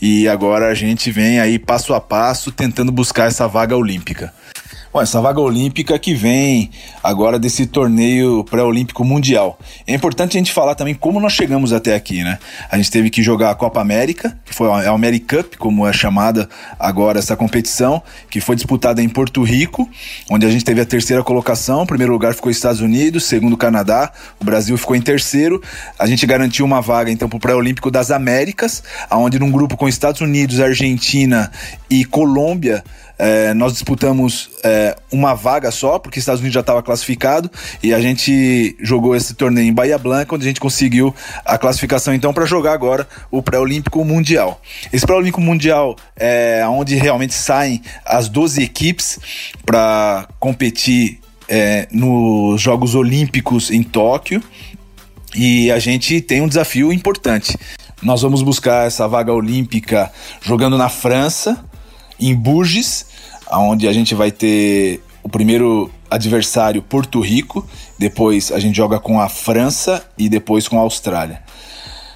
e 0.00 0.26
agora 0.26 0.68
a 0.68 0.74
gente 0.74 1.10
vem 1.10 1.38
aí 1.38 1.58
passo 1.58 1.92
a 1.92 2.00
passo 2.00 2.50
tentando 2.50 2.90
buscar 2.90 3.28
essa 3.28 3.46
vaga 3.46 3.76
olímpica. 3.76 4.32
Bom, 4.94 5.02
essa 5.02 5.20
vaga 5.20 5.40
olímpica 5.40 5.98
que 5.98 6.14
vem 6.14 6.70
agora 7.02 7.36
desse 7.36 7.66
torneio 7.66 8.44
pré-olímpico 8.44 9.04
mundial. 9.04 9.58
É 9.88 9.92
importante 9.92 10.36
a 10.36 10.38
gente 10.38 10.52
falar 10.52 10.76
também 10.76 10.94
como 10.94 11.18
nós 11.18 11.32
chegamos 11.32 11.72
até 11.72 11.96
aqui, 11.96 12.22
né? 12.22 12.38
A 12.70 12.76
gente 12.76 12.92
teve 12.92 13.10
que 13.10 13.20
jogar 13.20 13.50
a 13.50 13.56
Copa 13.56 13.80
América, 13.80 14.38
que 14.44 14.54
foi 14.54 14.68
a 14.70 14.90
America 14.92 15.42
Cup, 15.42 15.56
como 15.56 15.84
é 15.84 15.92
chamada 15.92 16.48
agora 16.78 17.18
essa 17.18 17.34
competição, 17.34 18.00
que 18.30 18.40
foi 18.40 18.54
disputada 18.54 19.02
em 19.02 19.08
Porto 19.08 19.42
Rico, 19.42 19.90
onde 20.30 20.46
a 20.46 20.48
gente 20.48 20.64
teve 20.64 20.80
a 20.80 20.86
terceira 20.86 21.24
colocação. 21.24 21.82
O 21.82 21.86
primeiro 21.88 22.12
lugar 22.12 22.32
ficou 22.32 22.48
Estados 22.48 22.80
Unidos, 22.80 23.24
segundo 23.24 23.56
Canadá, 23.56 24.12
o 24.40 24.44
Brasil 24.44 24.78
ficou 24.78 24.94
em 24.94 25.02
terceiro. 25.02 25.60
A 25.98 26.06
gente 26.06 26.24
garantiu 26.24 26.64
uma 26.64 26.80
vaga 26.80 27.10
então 27.10 27.28
para 27.28 27.36
o 27.36 27.40
pré-olímpico 27.40 27.90
das 27.90 28.12
Américas, 28.12 28.84
aonde 29.10 29.40
num 29.40 29.50
grupo 29.50 29.76
com 29.76 29.88
Estados 29.88 30.20
Unidos, 30.20 30.60
Argentina 30.60 31.50
e 31.90 32.04
Colômbia 32.04 32.84
é, 33.18 33.54
nós 33.54 33.72
disputamos 33.72 34.50
é, 34.62 34.96
uma 35.12 35.34
vaga 35.34 35.70
só, 35.70 35.98
porque 35.98 36.18
os 36.18 36.22
Estados 36.22 36.40
Unidos 36.40 36.54
já 36.54 36.60
estava 36.60 36.82
classificado, 36.82 37.50
e 37.82 37.94
a 37.94 38.00
gente 38.00 38.76
jogou 38.80 39.14
esse 39.14 39.34
torneio 39.34 39.68
em 39.68 39.72
Bahia 39.72 39.98
Blanca, 39.98 40.34
onde 40.34 40.44
a 40.44 40.48
gente 40.48 40.60
conseguiu 40.60 41.14
a 41.44 41.56
classificação 41.56 42.14
então 42.14 42.32
para 42.32 42.44
jogar 42.44 42.72
agora 42.72 43.06
o 43.30 43.42
pré-olímpico 43.42 44.04
mundial. 44.04 44.60
Esse 44.92 45.06
pré-olímpico 45.06 45.40
mundial 45.40 45.96
é 46.16 46.64
onde 46.68 46.94
realmente 46.96 47.34
saem 47.34 47.82
as 48.04 48.28
12 48.28 48.62
equipes 48.62 49.18
para 49.64 50.28
competir 50.38 51.20
é, 51.48 51.88
nos 51.90 52.60
Jogos 52.60 52.94
Olímpicos 52.94 53.70
em 53.70 53.82
Tóquio. 53.82 54.42
E 55.34 55.70
a 55.70 55.78
gente 55.78 56.20
tem 56.20 56.40
um 56.40 56.48
desafio 56.48 56.92
importante. 56.92 57.56
Nós 58.02 58.22
vamos 58.22 58.42
buscar 58.42 58.86
essa 58.86 59.08
vaga 59.08 59.32
olímpica 59.32 60.10
jogando 60.42 60.78
na 60.78 60.88
França, 60.88 61.64
em 62.18 62.34
Burges, 62.34 63.06
onde 63.50 63.88
a 63.88 63.92
gente 63.92 64.14
vai 64.14 64.30
ter 64.30 65.00
o 65.22 65.28
primeiro 65.28 65.90
adversário 66.10 66.82
Porto 66.82 67.20
Rico, 67.20 67.66
depois 67.98 68.52
a 68.52 68.58
gente 68.58 68.76
joga 68.76 69.00
com 69.00 69.20
a 69.20 69.28
França 69.28 70.04
e 70.16 70.28
depois 70.28 70.68
com 70.68 70.78
a 70.78 70.82
Austrália. 70.82 71.42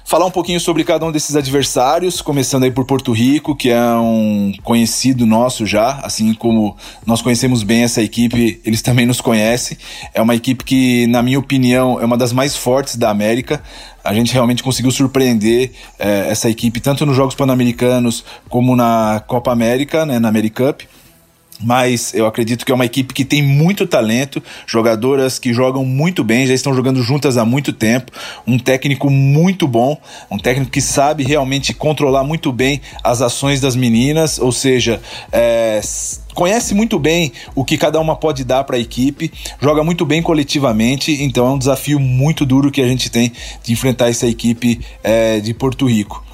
Falar 0.09 0.25
um 0.25 0.31
pouquinho 0.31 0.59
sobre 0.59 0.83
cada 0.83 1.05
um 1.05 1.11
desses 1.11 1.35
adversários, 1.35 2.19
começando 2.19 2.63
aí 2.63 2.71
por 2.71 2.83
Porto 2.83 3.11
Rico, 3.11 3.55
que 3.55 3.69
é 3.69 3.93
um 3.93 4.51
conhecido 4.63 5.23
nosso 5.23 5.67
já, 5.67 5.99
assim 6.01 6.33
como 6.33 6.75
nós 7.05 7.21
conhecemos 7.21 7.61
bem 7.61 7.83
essa 7.83 8.01
equipe, 8.01 8.59
eles 8.65 8.81
também 8.81 9.05
nos 9.05 9.21
conhecem. 9.21 9.77
É 10.11 10.19
uma 10.19 10.33
equipe 10.33 10.63
que, 10.63 11.05
na 11.05 11.21
minha 11.21 11.37
opinião, 11.37 12.01
é 12.01 12.05
uma 12.05 12.17
das 12.17 12.33
mais 12.33 12.57
fortes 12.57 12.95
da 12.95 13.11
América. 13.11 13.61
A 14.09 14.13
gente 14.15 14.33
realmente 14.33 14.63
conseguiu 14.63 14.89
surpreender 14.89 15.71
é, 15.99 16.31
essa 16.31 16.49
equipe 16.49 16.79
tanto 16.79 17.05
nos 17.05 17.15
Jogos 17.15 17.35
Pan-Americanos 17.35 18.25
como 18.49 18.75
na 18.75 19.23
Copa 19.27 19.51
América, 19.51 20.03
né, 20.03 20.17
na 20.17 20.29
AmeriCup 20.29 20.87
mas 21.59 22.13
eu 22.13 22.25
acredito 22.25 22.65
que 22.65 22.71
é 22.71 22.75
uma 22.75 22.85
equipe 22.85 23.13
que 23.13 23.25
tem 23.25 23.41
muito 23.41 23.85
talento, 23.85 24.41
jogadoras 24.65 25.37
que 25.37 25.53
jogam 25.53 25.83
muito 25.83 26.23
bem, 26.23 26.47
já 26.47 26.53
estão 26.53 26.73
jogando 26.73 27.01
juntas 27.03 27.37
há 27.37 27.45
muito 27.45 27.73
tempo, 27.73 28.11
um 28.47 28.57
técnico 28.57 29.09
muito 29.09 29.67
bom, 29.67 29.97
um 30.31 30.37
técnico 30.37 30.71
que 30.71 30.81
sabe 30.81 31.23
realmente 31.23 31.73
controlar 31.73 32.23
muito 32.23 32.51
bem 32.51 32.81
as 33.03 33.21
ações 33.21 33.59
das 33.59 33.75
meninas, 33.75 34.39
ou 34.39 34.51
seja, 34.51 35.01
é, 35.31 35.81
conhece 36.33 36.73
muito 36.73 36.97
bem 36.97 37.31
o 37.53 37.65
que 37.65 37.77
cada 37.77 37.99
uma 37.99 38.15
pode 38.15 38.43
dar 38.43 38.63
para 38.63 38.77
a 38.77 38.79
equipe, 38.79 39.31
joga 39.61 39.83
muito 39.83 40.05
bem 40.05 40.21
coletivamente, 40.21 41.21
então 41.21 41.47
é 41.47 41.51
um 41.51 41.59
desafio 41.59 41.99
muito 41.99 42.45
duro 42.45 42.71
que 42.71 42.81
a 42.81 42.87
gente 42.87 43.09
tem 43.09 43.31
de 43.63 43.73
enfrentar 43.73 44.09
essa 44.09 44.27
equipe 44.27 44.79
é, 45.03 45.39
de 45.39 45.53
Porto 45.53 45.85
Rico. 45.85 46.28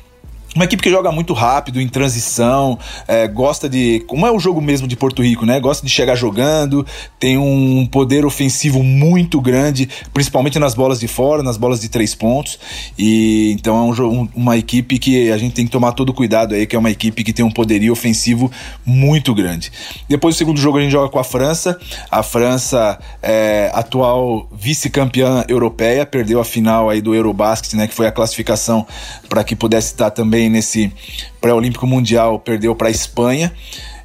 Uma 0.56 0.64
equipe 0.64 0.82
que 0.82 0.90
joga 0.90 1.12
muito 1.12 1.34
rápido, 1.34 1.82
em 1.82 1.88
transição, 1.90 2.80
é, 3.10 3.28
gosta 3.28 3.68
de. 3.68 4.00
Como 4.08 4.26
é 4.26 4.32
o 4.32 4.40
jogo 4.40 4.62
mesmo 4.62 4.88
de 4.88 4.96
Porto 4.96 5.22
Rico, 5.22 5.46
né? 5.46 5.60
Gosta 5.60 5.86
de 5.86 5.92
chegar 5.92 6.16
jogando, 6.16 6.88
tem 7.20 7.38
um 7.38 7.86
poder 7.86 8.26
ofensivo 8.26 8.82
muito 8.82 9.42
grande, 9.42 9.90
principalmente 10.14 10.58
nas 10.58 10.74
bolas 10.74 10.98
de 10.98 11.10
fora, 11.10 11.44
nas 11.44 11.58
bolas 11.58 11.82
de 11.82 11.90
três 11.90 12.16
pontos. 12.16 12.58
E 12.98 13.52
então 13.52 13.94
é 13.94 14.02
um, 14.02 14.30
uma 14.34 14.58
equipe 14.58 14.98
que 14.98 15.30
a 15.30 15.38
gente 15.38 15.54
tem 15.54 15.66
que 15.66 15.72
tomar 15.72 15.92
todo 15.92 16.14
cuidado 16.14 16.56
aí, 16.56 16.66
que 16.66 16.74
é 16.74 16.80
uma 16.80 16.90
equipe 16.90 17.22
que 17.26 17.34
tem 17.34 17.44
um 17.44 17.52
poderio 17.52 17.92
ofensivo 17.92 18.50
muito 18.86 19.36
grande. 19.36 19.74
Depois 20.08 20.36
do 20.36 20.38
segundo 20.38 20.58
jogo 20.58 20.78
a 20.78 20.82
gente 20.82 20.92
joga 20.92 21.10
com 21.10 21.20
a 21.20 21.24
França. 21.26 21.78
A 22.10 22.24
França 22.24 22.98
é 23.22 23.72
atual 23.74 24.48
vice-campeã 24.54 25.44
europeia, 25.50 26.06
perdeu 26.06 26.40
a 26.40 26.46
final 26.46 26.90
aí 26.90 27.02
do 27.02 27.14
Eurobasket, 27.14 27.76
né? 27.76 27.88
Que 27.88 27.94
foi 27.94 28.08
a 28.08 28.12
classificação 28.12 28.88
para 29.28 29.44
que 29.44 29.54
pudesse 29.54 29.88
estar 29.88 30.12
também 30.12 30.45
nesse 30.50 30.92
pré-olímpico 31.40 31.86
mundial 31.86 32.40
perdeu 32.40 32.76
para 32.76 32.88
a 32.88 32.92
Espanha. 32.92 33.52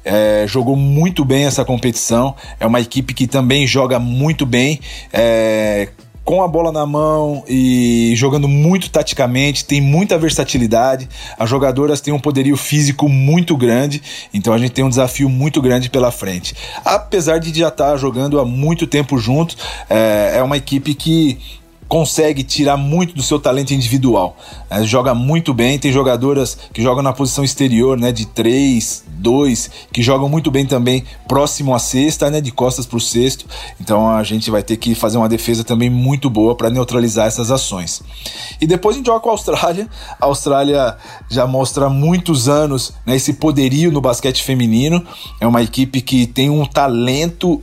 É, 0.03 0.45
jogou 0.47 0.75
muito 0.75 1.23
bem 1.23 1.45
essa 1.45 1.63
competição. 1.63 2.35
É 2.59 2.65
uma 2.65 2.79
equipe 2.79 3.13
que 3.13 3.27
também 3.27 3.67
joga 3.67 3.99
muito 3.99 4.45
bem. 4.45 4.79
É, 5.13 5.89
com 6.23 6.41
a 6.41 6.47
bola 6.47 6.71
na 6.71 6.85
mão 6.85 7.43
e 7.47 8.13
jogando 8.15 8.47
muito 8.47 8.89
taticamente, 8.89 9.65
tem 9.65 9.81
muita 9.81 10.17
versatilidade. 10.17 11.09
As 11.37 11.49
jogadoras 11.49 11.99
têm 11.99 12.13
um 12.13 12.19
poderio 12.19 12.55
físico 12.55 13.09
muito 13.09 13.57
grande, 13.57 14.01
então 14.33 14.53
a 14.53 14.57
gente 14.57 14.71
tem 14.71 14.85
um 14.85 14.89
desafio 14.89 15.27
muito 15.27 15.61
grande 15.61 15.89
pela 15.89 16.11
frente. 16.11 16.55
Apesar 16.85 17.39
de 17.39 17.57
já 17.57 17.69
estar 17.69 17.97
jogando 17.97 18.39
há 18.39 18.45
muito 18.45 18.85
tempo 18.85 19.17
junto, 19.17 19.55
é, 19.89 20.33
é 20.37 20.43
uma 20.43 20.57
equipe 20.57 20.93
que 20.93 21.39
consegue 21.91 22.41
tirar 22.41 22.77
muito 22.77 23.13
do 23.13 23.21
seu 23.21 23.37
talento 23.37 23.73
individual. 23.73 24.37
É, 24.69 24.81
joga 24.81 25.13
muito 25.13 25.53
bem, 25.53 25.77
tem 25.77 25.91
jogadoras 25.91 26.57
que 26.71 26.81
jogam 26.81 27.03
na 27.03 27.11
posição 27.11 27.43
exterior, 27.43 27.97
né, 27.97 28.13
de 28.13 28.25
3, 28.27 29.03
2, 29.09 29.69
que 29.91 30.01
jogam 30.01 30.29
muito 30.29 30.49
bem 30.49 30.65
também 30.65 31.03
próximo 31.27 31.75
à 31.75 31.79
cesta, 31.79 32.31
né, 32.31 32.39
de 32.39 32.49
costas 32.49 32.85
para 32.85 32.95
o 32.95 33.01
cesto. 33.01 33.45
Então 33.77 34.07
a 34.09 34.23
gente 34.23 34.49
vai 34.49 34.63
ter 34.63 34.77
que 34.77 34.95
fazer 34.95 35.17
uma 35.17 35.27
defesa 35.27 35.65
também 35.65 35.89
muito 35.89 36.29
boa 36.29 36.55
para 36.55 36.69
neutralizar 36.69 37.27
essas 37.27 37.51
ações. 37.51 38.01
E 38.61 38.65
depois 38.65 38.95
a 38.95 38.99
gente 38.99 39.07
joga 39.07 39.19
com 39.19 39.27
a 39.27 39.33
Austrália. 39.33 39.89
A 40.17 40.27
Austrália 40.27 40.95
já 41.29 41.45
mostra 41.45 41.87
há 41.87 41.89
muitos 41.89 42.47
anos 42.47 42.93
né, 43.05 43.17
esse 43.17 43.33
poderio 43.33 43.91
no 43.91 43.99
basquete 43.99 44.41
feminino. 44.43 45.05
É 45.41 45.45
uma 45.45 45.61
equipe 45.61 45.99
que 45.99 46.25
tem 46.25 46.49
um 46.49 46.65
talento 46.65 47.61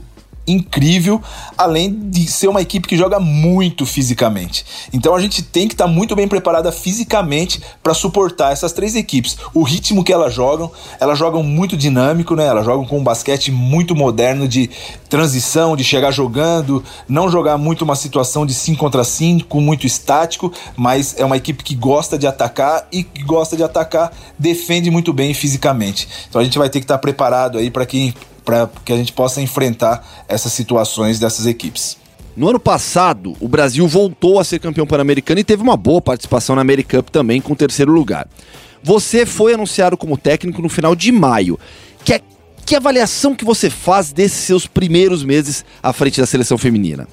incrível, 0.51 1.21
além 1.57 2.09
de 2.09 2.27
ser 2.27 2.47
uma 2.47 2.61
equipe 2.61 2.87
que 2.87 2.97
joga 2.97 3.19
muito 3.19 3.85
fisicamente. 3.85 4.65
Então 4.91 5.15
a 5.15 5.19
gente 5.19 5.41
tem 5.43 5.67
que 5.67 5.73
estar 5.73 5.85
tá 5.85 5.91
muito 5.91 6.15
bem 6.15 6.27
preparada 6.27 6.71
fisicamente 6.71 7.61
para 7.83 7.93
suportar 7.93 8.51
essas 8.51 8.73
três 8.73 8.95
equipes. 8.95 9.37
O 9.53 9.63
ritmo 9.63 10.03
que 10.03 10.11
elas 10.11 10.33
jogam, 10.33 10.71
elas 10.99 11.17
jogam 11.17 11.43
muito 11.43 11.77
dinâmico, 11.77 12.35
né? 12.35 12.45
Elas 12.45 12.65
jogam 12.65 12.85
com 12.85 12.99
um 12.99 13.03
basquete 13.03 13.51
muito 13.51 13.95
moderno 13.95 14.47
de 14.47 14.69
transição, 15.09 15.75
de 15.75 15.83
chegar 15.83 16.11
jogando, 16.11 16.83
não 17.07 17.29
jogar 17.29 17.57
muito 17.57 17.83
uma 17.83 17.95
situação 17.95 18.45
de 18.45 18.53
5 18.53 18.79
contra 18.79 19.03
5, 19.03 19.59
muito 19.61 19.85
estático, 19.85 20.51
mas 20.75 21.15
é 21.17 21.25
uma 21.25 21.37
equipe 21.37 21.63
que 21.63 21.75
gosta 21.75 22.17
de 22.17 22.25
atacar 22.25 22.87
e 22.91 23.03
que 23.03 23.23
gosta 23.23 23.55
de 23.55 23.63
atacar, 23.63 24.11
defende 24.37 24.89
muito 24.89 25.13
bem 25.13 25.33
fisicamente. 25.33 26.07
Então 26.29 26.39
a 26.41 26.43
gente 26.43 26.57
vai 26.57 26.69
ter 26.69 26.79
que 26.79 26.85
estar 26.85 26.95
tá 26.95 26.99
preparado 26.99 27.57
aí 27.57 27.69
para 27.69 27.85
quem 27.85 28.13
para 28.49 28.67
que 28.83 28.91
a 28.91 28.97
gente 28.97 29.13
possa 29.13 29.39
enfrentar 29.43 30.03
essas 30.27 30.51
situações 30.51 31.19
dessas 31.19 31.45
equipes. 31.45 31.97
No 32.35 32.49
ano 32.49 32.59
passado, 32.59 33.35
o 33.39 33.47
Brasil 33.47 33.87
voltou 33.87 34.39
a 34.39 34.43
ser 34.43 34.57
campeão 34.57 34.87
pan-americano 34.87 35.39
e 35.39 35.43
teve 35.43 35.61
uma 35.61 35.77
boa 35.77 36.01
participação 36.01 36.55
na 36.55 36.61
Americup 36.63 37.11
também, 37.11 37.39
com 37.39 37.53
terceiro 37.53 37.91
lugar. 37.91 38.27
Você 38.81 39.23
foi 39.23 39.53
anunciado 39.53 39.95
como 39.95 40.17
técnico 40.17 40.63
no 40.63 40.69
final 40.69 40.95
de 40.95 41.11
maio. 41.11 41.59
Que, 42.03 42.13
é, 42.13 42.21
que 42.65 42.75
avaliação 42.75 43.35
que 43.35 43.45
você 43.45 43.69
faz 43.69 44.11
desses 44.11 44.39
seus 44.39 44.65
primeiros 44.65 45.23
meses 45.23 45.63
à 45.83 45.93
frente 45.93 46.19
da 46.19 46.25
seleção 46.25 46.57
feminina? 46.57 47.07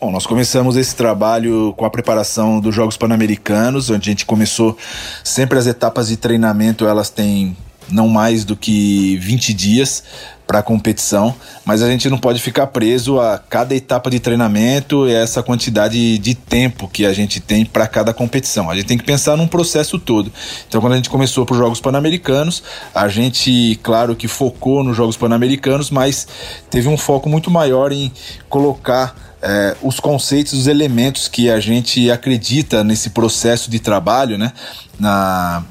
Bom, 0.00 0.12
nós 0.12 0.26
começamos 0.26 0.76
esse 0.76 0.94
trabalho 0.94 1.74
com 1.76 1.84
a 1.84 1.90
preparação 1.90 2.60
dos 2.60 2.72
Jogos 2.72 2.96
Pan-Americanos, 2.96 3.90
onde 3.90 4.10
a 4.10 4.12
gente 4.12 4.26
começou 4.26 4.76
sempre 5.24 5.58
as 5.58 5.66
etapas 5.66 6.06
de 6.06 6.16
treinamento, 6.16 6.86
elas 6.86 7.10
têm 7.10 7.56
não 7.90 8.08
mais 8.08 8.44
do 8.44 8.56
que 8.56 9.16
20 9.18 9.54
dias 9.54 10.02
para 10.46 10.60
a 10.60 10.62
competição, 10.62 11.34
mas 11.64 11.82
a 11.82 11.90
gente 11.90 12.08
não 12.08 12.18
pode 12.18 12.40
ficar 12.40 12.68
preso 12.68 13.18
a 13.20 13.38
cada 13.38 13.74
etapa 13.74 14.08
de 14.08 14.20
treinamento 14.20 15.08
e 15.08 15.12
essa 15.12 15.42
quantidade 15.42 16.18
de 16.18 16.34
tempo 16.34 16.88
que 16.88 17.04
a 17.04 17.12
gente 17.12 17.40
tem 17.40 17.64
para 17.64 17.86
cada 17.88 18.14
competição. 18.14 18.70
A 18.70 18.76
gente 18.76 18.86
tem 18.86 18.96
que 18.96 19.04
pensar 19.04 19.36
num 19.36 19.48
processo 19.48 19.98
todo. 19.98 20.32
Então, 20.68 20.80
quando 20.80 20.92
a 20.92 20.96
gente 20.96 21.10
começou 21.10 21.44
para 21.44 21.54
os 21.54 21.58
Jogos 21.58 21.80
Pan-Americanos, 21.80 22.62
a 22.94 23.08
gente, 23.08 23.78
claro 23.82 24.14
que 24.14 24.28
focou 24.28 24.84
nos 24.84 24.96
Jogos 24.96 25.16
Pan-Americanos, 25.16 25.90
mas 25.90 26.28
teve 26.70 26.88
um 26.88 26.96
foco 26.96 27.28
muito 27.28 27.50
maior 27.50 27.90
em 27.90 28.12
colocar 28.48 29.16
é, 29.42 29.76
os 29.82 29.98
conceitos, 29.98 30.52
os 30.52 30.66
elementos 30.66 31.28
que 31.28 31.50
a 31.50 31.58
gente 31.58 32.10
acredita 32.10 32.84
nesse 32.84 33.10
processo 33.10 33.70
de 33.70 33.80
trabalho, 33.80 34.38
né? 34.38 34.52
Na 34.98 35.64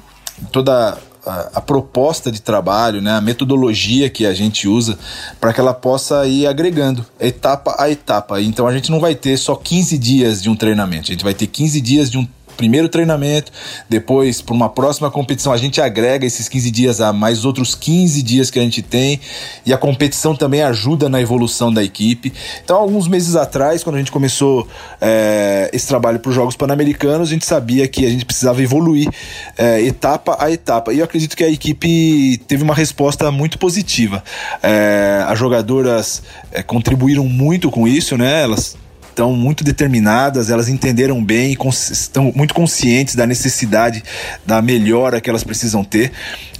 toda 0.51 0.97
a, 1.25 1.61
proposta 1.61 2.31
de 2.31 2.41
trabalho, 2.41 3.01
né, 3.01 3.11
a 3.11 3.21
metodologia 3.21 4.09
que 4.09 4.25
a 4.25 4.33
gente 4.33 4.67
usa 4.67 4.97
para 5.39 5.53
que 5.53 5.59
ela 5.59 5.73
possa 5.73 6.25
ir 6.27 6.47
agregando 6.47 7.05
etapa 7.19 7.75
a 7.79 7.89
etapa. 7.89 8.41
Então 8.41 8.67
a 8.67 8.73
gente 8.73 8.91
não 8.91 8.99
vai 8.99 9.15
ter 9.15 9.37
só 9.37 9.55
15 9.55 9.97
dias 9.97 10.41
de 10.41 10.49
um 10.49 10.55
treinamento, 10.55 11.11
a 11.11 11.13
gente 11.13 11.23
vai 11.23 11.33
ter 11.33 11.47
15 11.47 11.81
dias 11.81 12.09
de 12.09 12.17
um 12.17 12.27
primeiro 12.55 12.89
treinamento, 12.89 13.51
depois 13.89 14.41
para 14.41 14.53
uma 14.53 14.69
próxima 14.69 15.11
competição 15.11 15.51
a 15.51 15.57
gente 15.57 15.81
agrega 15.81 16.25
esses 16.25 16.49
15 16.49 16.71
dias 16.71 17.01
a 17.01 17.13
mais 17.13 17.45
outros 17.45 17.75
15 17.75 18.21
dias 18.23 18.49
que 18.49 18.59
a 18.59 18.61
gente 18.61 18.81
tem 18.81 19.19
e 19.65 19.73
a 19.73 19.77
competição 19.77 20.35
também 20.35 20.61
ajuda 20.61 21.09
na 21.09 21.21
evolução 21.21 21.73
da 21.73 21.83
equipe. 21.83 22.33
Então, 22.63 22.77
alguns 22.77 23.07
meses 23.07 23.35
atrás, 23.35 23.83
quando 23.83 23.95
a 23.95 23.99
gente 23.99 24.11
começou 24.11 24.67
é, 24.99 25.69
esse 25.73 25.87
trabalho 25.87 26.19
para 26.19 26.29
os 26.29 26.35
Jogos 26.35 26.55
Pan-Americanos, 26.55 27.29
a 27.29 27.31
gente 27.31 27.45
sabia 27.45 27.87
que 27.87 28.05
a 28.05 28.09
gente 28.09 28.25
precisava 28.25 28.61
evoluir 28.61 29.09
é, 29.57 29.81
etapa 29.81 30.37
a 30.39 30.51
etapa 30.51 30.93
e 30.93 30.99
eu 30.99 31.05
acredito 31.05 31.35
que 31.35 31.43
a 31.43 31.49
equipe 31.49 32.37
teve 32.47 32.63
uma 32.63 32.73
resposta 32.73 33.29
muito 33.31 33.57
positiva. 33.59 34.23
É, 34.61 35.23
as 35.27 35.37
jogadoras 35.37 36.23
contribuíram 36.65 37.25
muito 37.25 37.69
com 37.69 37.87
isso, 37.87 38.17
né? 38.17 38.43
Elas 38.43 38.77
estão 39.15 39.31
muito 39.31 39.63
determinadas, 39.63 40.49
elas 40.49 40.67
entenderam 40.67 41.23
bem 41.23 41.53
e 41.53 41.69
estão 41.69 42.33
muito 42.35 42.53
conscientes 42.53 43.15
da 43.15 43.25
necessidade 43.25 44.03
da 44.45 44.61
melhora 44.61 45.21
que 45.21 45.29
elas 45.29 45.43
precisam 45.43 45.85
ter. 45.85 46.11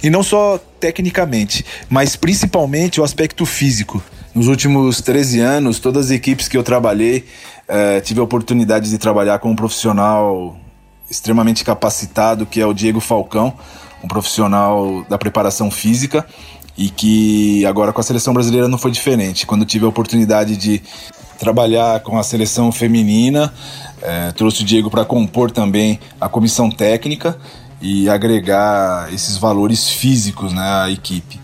E 0.02 0.08
não 0.08 0.22
só 0.22 0.58
tecnicamente, 0.80 1.64
mas 1.90 2.16
principalmente 2.16 2.98
o 2.98 3.04
aspecto 3.04 3.44
físico. 3.44 4.02
Nos 4.34 4.48
últimos 4.48 5.02
13 5.02 5.40
anos, 5.40 5.78
todas 5.78 6.06
as 6.06 6.10
equipes 6.10 6.48
que 6.48 6.56
eu 6.56 6.62
trabalhei, 6.62 7.26
eh, 7.68 8.00
tive 8.00 8.20
a 8.20 8.22
oportunidade 8.22 8.88
de 8.88 8.98
trabalhar 8.98 9.38
com 9.38 9.50
um 9.50 9.56
profissional 9.56 10.58
extremamente 11.10 11.64
capacitado, 11.64 12.46
que 12.46 12.60
é 12.60 12.66
o 12.66 12.72
Diego 12.72 13.00
Falcão, 13.00 13.54
um 14.02 14.08
profissional 14.08 15.04
da 15.08 15.18
preparação 15.18 15.70
física 15.70 16.26
e 16.76 16.90
que 16.90 17.64
agora 17.64 17.92
com 17.92 18.00
a 18.00 18.04
seleção 18.04 18.34
brasileira 18.34 18.68
não 18.68 18.76
foi 18.76 18.90
diferente. 18.90 19.46
Quando 19.46 19.64
tive 19.64 19.86
a 19.86 19.88
oportunidade 19.88 20.56
de 20.56 20.82
trabalhar 21.38 22.00
com 22.00 22.18
a 22.18 22.22
seleção 22.22 22.72
feminina, 22.72 23.52
é, 24.02 24.32
trouxe 24.32 24.62
o 24.62 24.64
Diego 24.64 24.90
para 24.90 25.04
compor 25.04 25.50
também 25.50 25.98
a 26.20 26.28
comissão 26.28 26.70
técnica 26.70 27.38
e 27.80 28.08
agregar 28.08 29.12
esses 29.12 29.36
valores 29.36 29.88
físicos 29.88 30.52
né, 30.52 30.62
à 30.62 30.90
equipe. 30.90 31.40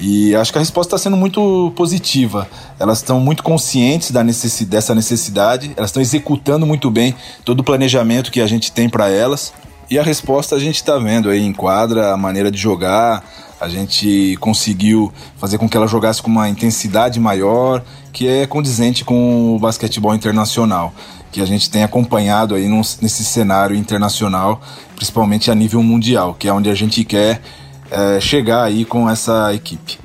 E 0.00 0.34
acho 0.34 0.50
que 0.50 0.56
a 0.56 0.60
resposta 0.60 0.96
está 0.96 1.04
sendo 1.10 1.16
muito 1.16 1.72
positiva. 1.76 2.48
Elas 2.78 2.98
estão 2.98 3.20
muito 3.20 3.42
conscientes 3.42 4.10
da 4.10 4.24
necessidade, 4.24 4.70
dessa 4.70 4.94
necessidade, 4.94 5.72
elas 5.76 5.90
estão 5.90 6.00
executando 6.00 6.66
muito 6.66 6.90
bem 6.90 7.14
todo 7.44 7.60
o 7.60 7.64
planejamento 7.64 8.30
que 8.30 8.40
a 8.40 8.46
gente 8.46 8.72
tem 8.72 8.88
para 8.88 9.10
elas. 9.10 9.52
E 9.90 9.98
a 9.98 10.02
resposta 10.02 10.56
a 10.56 10.58
gente 10.58 10.76
está 10.76 10.96
vendo 10.96 11.28
aí 11.28 11.44
em 11.44 11.52
quadra, 11.52 12.12
a 12.12 12.16
maneira 12.16 12.50
de 12.50 12.56
jogar, 12.56 13.22
a 13.60 13.68
gente 13.68 14.36
conseguiu 14.40 15.12
fazer 15.36 15.58
com 15.58 15.68
que 15.68 15.76
ela 15.76 15.86
jogasse 15.86 16.22
com 16.22 16.30
uma 16.30 16.48
intensidade 16.48 17.20
maior, 17.20 17.84
que 18.10 18.26
é 18.26 18.46
condizente 18.46 19.04
com 19.04 19.54
o 19.54 19.58
basquetebol 19.58 20.14
internacional, 20.14 20.94
que 21.30 21.42
a 21.42 21.44
gente 21.44 21.70
tem 21.70 21.82
acompanhado 21.82 22.54
aí 22.54 22.66
nesse 22.68 23.22
cenário 23.22 23.76
internacional, 23.76 24.62
principalmente 24.96 25.50
a 25.50 25.54
nível 25.54 25.82
mundial, 25.82 26.34
que 26.38 26.48
é 26.48 26.52
onde 26.52 26.70
a 26.70 26.74
gente 26.74 27.04
quer 27.04 27.42
é, 27.90 28.18
chegar 28.18 28.64
aí 28.64 28.86
com 28.86 29.08
essa 29.08 29.52
equipe. 29.52 29.98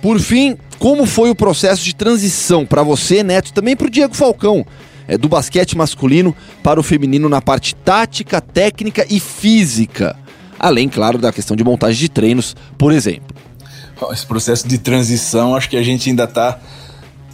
Por 0.00 0.18
fim, 0.18 0.56
como 0.78 1.04
foi 1.04 1.28
o 1.28 1.34
processo 1.34 1.84
de 1.84 1.94
transição 1.94 2.64
para 2.64 2.82
você, 2.82 3.22
Neto, 3.22 3.52
também 3.52 3.76
para 3.76 3.88
o 3.88 3.90
Diego 3.90 4.14
Falcão, 4.14 4.64
é, 5.06 5.18
do 5.18 5.28
basquete 5.28 5.76
masculino 5.76 6.34
para 6.62 6.80
o 6.80 6.82
feminino 6.82 7.28
na 7.28 7.42
parte 7.42 7.74
tática, 7.74 8.40
técnica 8.40 9.04
e 9.10 9.20
física? 9.20 10.16
Além, 10.60 10.88
claro, 10.88 11.18
da 11.18 11.32
questão 11.32 11.56
de 11.56 11.64
montagem 11.64 11.98
de 11.98 12.08
treinos, 12.10 12.54
por 12.76 12.92
exemplo. 12.92 13.34
Esse 14.12 14.26
processo 14.26 14.68
de 14.68 14.78
transição, 14.78 15.56
acho 15.56 15.68
que 15.68 15.76
a 15.76 15.82
gente 15.82 16.08
ainda 16.10 16.24
está 16.24 16.58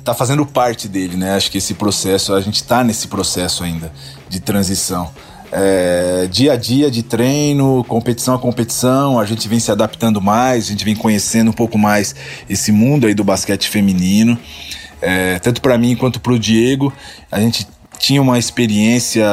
tá 0.05 0.15
fazendo 0.15 0.47
parte 0.47 0.87
dele, 0.89 1.17
né? 1.17 1.35
Acho 1.35 1.51
que 1.51 1.59
esse 1.59 1.75
processo, 1.75 2.33
a 2.33 2.41
gente 2.41 2.57
está 2.57 2.85
nesse 2.85 3.09
processo 3.09 3.65
ainda 3.65 3.93
de 4.29 4.39
transição. 4.41 5.11
É, 5.51 6.29
dia 6.31 6.53
a 6.53 6.57
dia 6.57 6.91
de 6.91 7.03
treino, 7.03 7.85
competição 7.85 8.35
a 8.35 8.39
competição, 8.39 9.19
a 9.19 9.25
gente 9.25 9.49
vem 9.49 9.61
se 9.61 9.71
adaptando 9.71 10.21
mais, 10.21 10.67
a 10.67 10.69
gente 10.69 10.85
vem 10.85 10.95
conhecendo 10.95 11.51
um 11.51 11.55
pouco 11.55 11.79
mais 11.79 12.15
esse 12.49 12.73
mundo 12.73 13.07
aí 13.07 13.15
do 13.15 13.25
basquete 13.25 13.69
feminino. 13.69 14.39
É, 15.01 15.39
tanto 15.39 15.61
para 15.61 15.77
mim 15.77 15.95
quanto 15.95 16.21
para 16.21 16.33
o 16.33 16.39
Diego, 16.39 16.93
a 17.31 17.39
gente 17.39 17.67
tinha 17.99 18.21
uma 18.21 18.39
experiência 18.39 19.25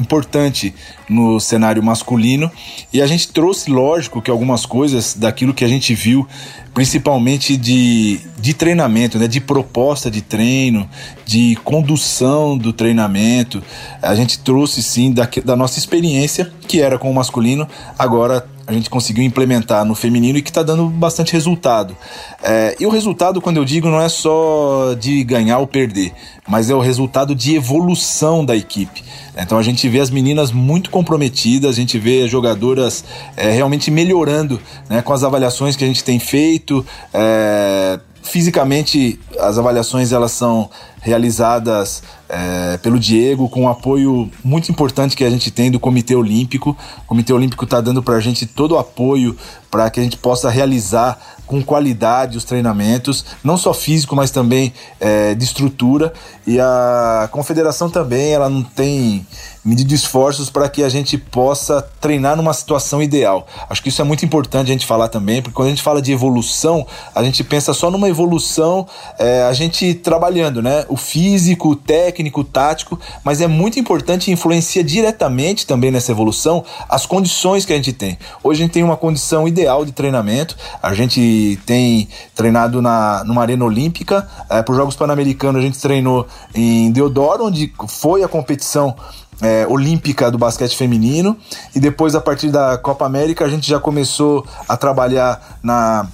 importante 0.00 0.74
no 1.08 1.38
cenário 1.38 1.82
masculino. 1.82 2.50
E 2.92 3.00
a 3.00 3.06
gente 3.06 3.28
trouxe, 3.28 3.70
lógico, 3.70 4.22
que 4.22 4.30
algumas 4.30 4.64
coisas 4.64 5.14
daquilo 5.14 5.54
que 5.54 5.64
a 5.64 5.68
gente 5.68 5.94
viu, 5.94 6.26
principalmente 6.72 7.56
de, 7.56 8.20
de 8.38 8.54
treinamento, 8.54 9.18
né, 9.18 9.28
de 9.28 9.40
proposta 9.40 10.10
de 10.10 10.22
treino, 10.22 10.88
de 11.26 11.56
condução 11.64 12.56
do 12.56 12.72
treinamento, 12.72 13.62
a 14.00 14.14
gente 14.14 14.38
trouxe 14.38 14.82
sim 14.82 15.12
da, 15.12 15.28
da 15.44 15.56
nossa 15.56 15.78
experiência, 15.78 16.50
que 16.66 16.80
era 16.80 16.98
com 16.98 17.10
o 17.10 17.14
masculino, 17.14 17.68
agora 17.98 18.46
a 18.70 18.72
gente 18.72 18.88
conseguiu 18.88 19.24
implementar 19.24 19.84
no 19.84 19.96
feminino 19.96 20.38
e 20.38 20.42
que 20.42 20.48
está 20.48 20.62
dando 20.62 20.86
bastante 20.86 21.32
resultado. 21.32 21.96
É, 22.40 22.76
e 22.78 22.86
o 22.86 22.90
resultado, 22.90 23.40
quando 23.40 23.56
eu 23.56 23.64
digo, 23.64 23.88
não 23.88 24.00
é 24.00 24.08
só 24.08 24.94
de 24.94 25.24
ganhar 25.24 25.58
ou 25.58 25.66
perder, 25.66 26.12
mas 26.48 26.70
é 26.70 26.74
o 26.74 26.78
resultado 26.78 27.34
de 27.34 27.56
evolução 27.56 28.44
da 28.44 28.54
equipe. 28.54 29.02
Então 29.36 29.58
a 29.58 29.62
gente 29.62 29.88
vê 29.88 29.98
as 29.98 30.08
meninas 30.08 30.52
muito 30.52 30.88
comprometidas, 30.88 31.70
a 31.70 31.74
gente 31.74 31.98
vê 31.98 32.28
jogadoras 32.28 33.04
é, 33.36 33.50
realmente 33.50 33.90
melhorando 33.90 34.60
né, 34.88 35.02
com 35.02 35.12
as 35.12 35.24
avaliações 35.24 35.74
que 35.74 35.82
a 35.82 35.88
gente 35.88 36.04
tem 36.04 36.20
feito. 36.20 36.86
É, 37.12 37.98
fisicamente, 38.22 39.18
as 39.38 39.58
avaliações 39.58 40.12
elas 40.12 40.32
são 40.32 40.70
realizadas 41.00 42.02
é, 42.28 42.76
pelo 42.78 42.98
Diego, 42.98 43.48
com 43.48 43.62
um 43.62 43.68
apoio 43.68 44.30
muito 44.44 44.70
importante 44.70 45.16
que 45.16 45.24
a 45.24 45.30
gente 45.30 45.50
tem 45.50 45.70
do 45.70 45.80
Comitê 45.80 46.14
Olímpico. 46.14 46.76
O 46.98 47.06
Comitê 47.06 47.32
Olímpico 47.32 47.64
está 47.64 47.80
dando 47.80 48.02
para 48.02 48.16
a 48.16 48.20
gente 48.20 48.46
todo 48.46 48.72
o 48.72 48.78
apoio 48.78 49.36
para 49.70 49.88
que 49.90 49.98
a 49.98 50.02
gente 50.02 50.16
possa 50.16 50.50
realizar 50.50 51.18
com 51.46 51.62
qualidade 51.62 52.38
os 52.38 52.44
treinamentos, 52.44 53.24
não 53.42 53.56
só 53.56 53.74
físico, 53.74 54.14
mas 54.14 54.30
também 54.30 54.72
é, 55.00 55.34
de 55.34 55.44
estrutura. 55.44 56.12
E 56.46 56.60
a 56.60 57.28
confederação 57.32 57.90
também 57.90 58.32
ela 58.32 58.48
não 58.48 58.62
tem 58.62 59.26
medido 59.64 59.94
esforços 59.94 60.48
para 60.48 60.68
que 60.68 60.82
a 60.82 60.88
gente 60.88 61.18
possa 61.18 61.82
treinar 62.00 62.36
numa 62.36 62.52
situação 62.52 63.02
ideal. 63.02 63.46
Acho 63.68 63.82
que 63.82 63.90
isso 63.90 64.00
é 64.00 64.04
muito 64.04 64.24
importante 64.24 64.70
a 64.70 64.72
gente 64.72 64.86
falar 64.86 65.08
também, 65.08 65.42
porque 65.42 65.54
quando 65.54 65.66
a 65.66 65.70
gente 65.70 65.82
fala 65.82 66.00
de 66.00 66.12
evolução, 66.12 66.86
a 67.14 67.22
gente 67.22 67.44
pensa 67.44 67.74
só 67.74 67.90
numa 67.90 68.08
evolução, 68.08 68.86
é, 69.18 69.42
a 69.42 69.52
gente 69.52 69.94
trabalhando, 69.94 70.62
né? 70.62 70.84
O 70.88 70.96
físico, 70.96 71.70
o 71.70 71.76
técnico, 71.76 72.40
o 72.40 72.44
tático, 72.44 72.98
mas 73.22 73.40
é 73.40 73.46
muito 73.46 73.78
importante 73.78 74.30
e 74.30 74.32
influencia 74.32 74.82
diretamente 74.82 75.66
também 75.66 75.90
nessa 75.90 76.10
evolução 76.10 76.64
as 76.88 77.04
condições 77.04 77.64
que 77.64 77.72
a 77.72 77.76
gente 77.76 77.92
tem. 77.92 78.18
Hoje 78.42 78.62
a 78.62 78.64
gente 78.64 78.72
tem 78.72 78.82
uma 78.82 78.96
condição 78.96 79.46
ideal 79.46 79.84
de 79.84 79.92
treinamento, 79.92 80.56
a 80.82 80.94
gente 80.94 81.58
tem 81.66 82.08
treinado 82.34 82.80
na, 82.80 83.22
numa 83.24 83.42
arena 83.42 83.64
olímpica, 83.64 84.26
é, 84.48 84.62
para 84.62 84.72
os 84.72 84.78
Jogos 84.78 84.96
Pan-Americanos 84.96 85.60
a 85.60 85.64
gente 85.64 85.78
treinou 85.78 86.26
em 86.54 86.90
Deodoro, 86.90 87.46
onde 87.46 87.72
foi 87.86 88.22
a 88.22 88.28
competição 88.28 88.96
é, 89.40 89.66
olímpica 89.66 90.30
do 90.30 90.38
basquete 90.38 90.76
feminino 90.76 91.36
e 91.74 91.80
depois 91.80 92.14
a 92.14 92.20
partir 92.20 92.50
da 92.50 92.76
Copa 92.78 93.06
América 93.06 93.44
a 93.44 93.48
gente 93.48 93.68
já 93.68 93.78
começou 93.80 94.46
a 94.68 94.76
trabalhar 94.76 95.58
na 95.62 96.08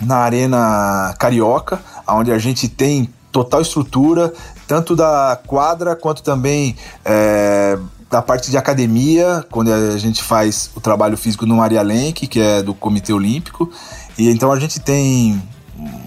na 0.00 0.16
Arena 0.18 1.14
Carioca, 1.18 1.80
onde 2.08 2.32
a 2.32 2.38
gente 2.38 2.68
tem 2.68 3.08
total 3.30 3.60
estrutura, 3.60 4.32
tanto 4.66 4.96
da 4.96 5.38
quadra 5.46 5.94
quanto 5.94 6.22
também 6.22 6.76
é, 7.04 7.78
da 8.10 8.22
parte 8.22 8.50
de 8.50 8.56
academia, 8.56 9.44
quando 9.50 9.72
a 9.72 9.98
gente 9.98 10.22
faz 10.22 10.70
o 10.74 10.80
trabalho 10.80 11.16
físico 11.16 11.46
no 11.46 11.56
Maria 11.56 11.82
Lenk, 11.82 12.26
que 12.26 12.40
é 12.40 12.62
do 12.62 12.72
Comitê 12.72 13.12
Olímpico. 13.12 13.70
E 14.16 14.30
então 14.30 14.52
a 14.52 14.58
gente 14.58 14.78
tem. 14.78 15.42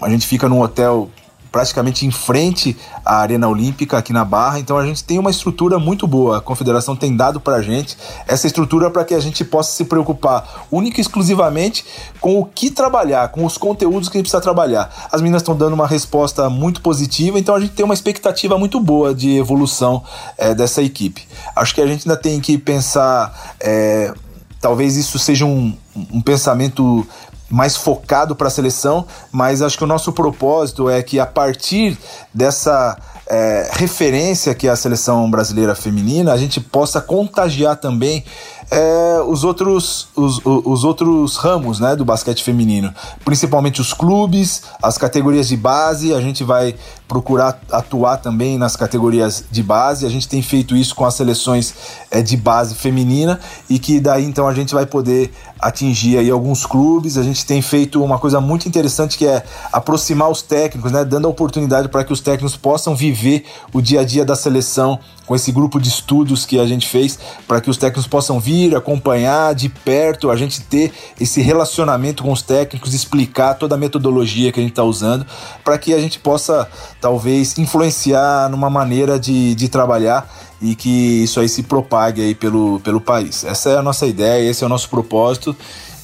A 0.00 0.08
gente 0.08 0.26
fica 0.26 0.48
num 0.48 0.60
hotel 0.60 1.10
praticamente 1.50 2.06
em 2.06 2.10
frente 2.10 2.76
à 3.04 3.16
Arena 3.16 3.48
Olímpica 3.48 3.98
aqui 3.98 4.12
na 4.12 4.24
Barra, 4.24 4.58
então 4.58 4.76
a 4.76 4.84
gente 4.84 5.02
tem 5.04 5.18
uma 5.18 5.30
estrutura 5.30 5.78
muito 5.78 6.06
boa. 6.06 6.38
A 6.38 6.40
Confederação 6.40 6.94
tem 6.94 7.16
dado 7.16 7.40
para 7.40 7.56
a 7.56 7.62
gente 7.62 7.96
essa 8.26 8.46
estrutura 8.46 8.90
para 8.90 9.04
que 9.04 9.14
a 9.14 9.20
gente 9.20 9.44
possa 9.44 9.72
se 9.72 9.84
preocupar 9.84 10.66
única 10.70 11.00
e 11.00 11.02
exclusivamente 11.02 11.84
com 12.20 12.38
o 12.40 12.44
que 12.44 12.70
trabalhar, 12.70 13.28
com 13.28 13.44
os 13.44 13.56
conteúdos 13.56 14.08
que 14.08 14.16
a 14.16 14.18
gente 14.18 14.26
precisa 14.26 14.42
trabalhar. 14.42 15.08
As 15.10 15.20
meninas 15.20 15.42
estão 15.42 15.56
dando 15.56 15.72
uma 15.72 15.86
resposta 15.86 16.48
muito 16.50 16.80
positiva, 16.80 17.38
então 17.38 17.54
a 17.54 17.60
gente 17.60 17.72
tem 17.72 17.84
uma 17.84 17.94
expectativa 17.94 18.58
muito 18.58 18.80
boa 18.80 19.14
de 19.14 19.36
evolução 19.36 20.02
é, 20.36 20.54
dessa 20.54 20.82
equipe. 20.82 21.26
Acho 21.54 21.74
que 21.74 21.80
a 21.80 21.86
gente 21.86 22.08
ainda 22.08 22.20
tem 22.20 22.40
que 22.40 22.58
pensar. 22.58 23.56
É, 23.60 24.12
talvez 24.60 24.96
isso 24.96 25.18
seja 25.18 25.44
um, 25.44 25.74
um 26.12 26.20
pensamento 26.20 27.06
mais 27.50 27.76
focado 27.76 28.36
para 28.36 28.48
a 28.48 28.50
seleção, 28.50 29.06
mas 29.32 29.62
acho 29.62 29.78
que 29.78 29.84
o 29.84 29.86
nosso 29.86 30.12
propósito 30.12 30.88
é 30.88 31.02
que 31.02 31.18
a 31.18 31.26
partir 31.26 31.96
dessa 32.32 32.96
é, 33.26 33.70
referência 33.72 34.54
que 34.54 34.66
é 34.66 34.70
a 34.70 34.76
seleção 34.76 35.30
brasileira 35.30 35.74
feminina, 35.74 36.32
a 36.32 36.36
gente 36.36 36.60
possa 36.60 37.00
contagiar 37.00 37.76
também 37.76 38.24
é, 38.70 39.20
os, 39.26 39.44
outros, 39.44 40.08
os, 40.14 40.40
os 40.44 40.84
outros 40.84 41.36
ramos 41.36 41.80
né, 41.80 41.96
do 41.96 42.04
basquete 42.04 42.44
feminino, 42.44 42.92
principalmente 43.24 43.80
os 43.80 43.94
clubes, 43.94 44.62
as 44.82 44.98
categorias 44.98 45.48
de 45.48 45.56
base. 45.56 46.12
A 46.12 46.20
gente 46.20 46.44
vai 46.44 46.74
procurar 47.06 47.58
atuar 47.72 48.18
também 48.18 48.58
nas 48.58 48.76
categorias 48.76 49.44
de 49.50 49.62
base. 49.62 50.04
A 50.04 50.10
gente 50.10 50.28
tem 50.28 50.42
feito 50.42 50.76
isso 50.76 50.94
com 50.94 51.06
as 51.06 51.14
seleções 51.14 51.74
é, 52.10 52.20
de 52.20 52.36
base 52.36 52.74
feminina 52.74 53.40
e 53.70 53.78
que 53.78 53.98
daí 54.00 54.24
então 54.24 54.46
a 54.46 54.52
gente 54.52 54.74
vai 54.74 54.84
poder 54.84 55.32
atingir 55.58 56.18
aí 56.18 56.30
alguns 56.30 56.66
clubes. 56.66 57.16
A 57.16 57.22
gente 57.22 57.46
tem 57.46 57.62
feito 57.62 58.04
uma 58.04 58.18
coisa 58.18 58.38
muito 58.38 58.68
interessante 58.68 59.16
que 59.16 59.26
é 59.26 59.42
aproximar 59.72 60.28
os 60.30 60.42
técnicos, 60.42 60.92
né, 60.92 61.06
dando 61.06 61.26
a 61.26 61.30
oportunidade 61.30 61.88
para 61.88 62.04
que 62.04 62.12
os 62.12 62.20
técnicos 62.20 62.54
possam 62.54 62.94
viver 62.94 63.46
o 63.72 63.80
dia 63.80 64.00
a 64.00 64.04
dia 64.04 64.26
da 64.26 64.36
seleção 64.36 64.98
com 65.28 65.36
esse 65.36 65.52
grupo 65.52 65.78
de 65.78 65.90
estudos 65.90 66.46
que 66.46 66.58
a 66.58 66.66
gente 66.66 66.88
fez 66.88 67.18
para 67.46 67.60
que 67.60 67.68
os 67.68 67.76
técnicos 67.76 68.06
possam 68.06 68.40
vir, 68.40 68.74
acompanhar 68.74 69.54
de 69.54 69.68
perto, 69.68 70.30
a 70.30 70.36
gente 70.36 70.62
ter 70.62 70.90
esse 71.20 71.42
relacionamento 71.42 72.22
com 72.22 72.32
os 72.32 72.40
técnicos, 72.40 72.94
explicar 72.94 73.52
toda 73.52 73.74
a 73.74 73.78
metodologia 73.78 74.50
que 74.50 74.58
a 74.58 74.62
gente 74.62 74.72
está 74.72 74.82
usando, 74.82 75.26
para 75.62 75.76
que 75.76 75.92
a 75.92 76.00
gente 76.00 76.18
possa 76.18 76.66
talvez 76.98 77.58
influenciar 77.58 78.48
numa 78.48 78.70
maneira 78.70 79.20
de, 79.20 79.54
de 79.54 79.68
trabalhar 79.68 80.26
e 80.62 80.74
que 80.74 81.22
isso 81.22 81.38
aí 81.38 81.48
se 81.48 81.62
propague 81.62 82.22
aí 82.22 82.34
pelo, 82.34 82.80
pelo 82.80 82.98
país. 82.98 83.44
Essa 83.44 83.68
é 83.68 83.76
a 83.76 83.82
nossa 83.82 84.06
ideia, 84.06 84.48
esse 84.48 84.64
é 84.64 84.66
o 84.66 84.70
nosso 84.70 84.88
propósito 84.88 85.54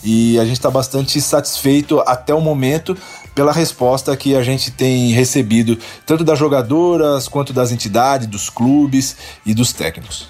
e 0.05 0.39
a 0.39 0.45
gente 0.45 0.59
está 0.59 0.71
bastante 0.71 1.19
satisfeito 1.19 1.99
até 2.01 2.35
o 2.35 2.43
momento 2.43 2.95
pela 3.35 3.53
resposta 3.53 4.17
que 4.17 4.37
a 4.37 4.43
gente 4.43 4.71
tem 4.71 5.13
recebido, 5.13 5.79
tanto 6.07 6.23
das 6.23 6.39
jogadoras 6.39 7.29
quanto 7.29 7.53
das 7.53 7.73
entidades, 7.73 8.27
dos 8.27 8.49
clubes 8.49 9.17
e 9.45 9.53
dos 9.53 9.73
técnicos. 9.73 10.29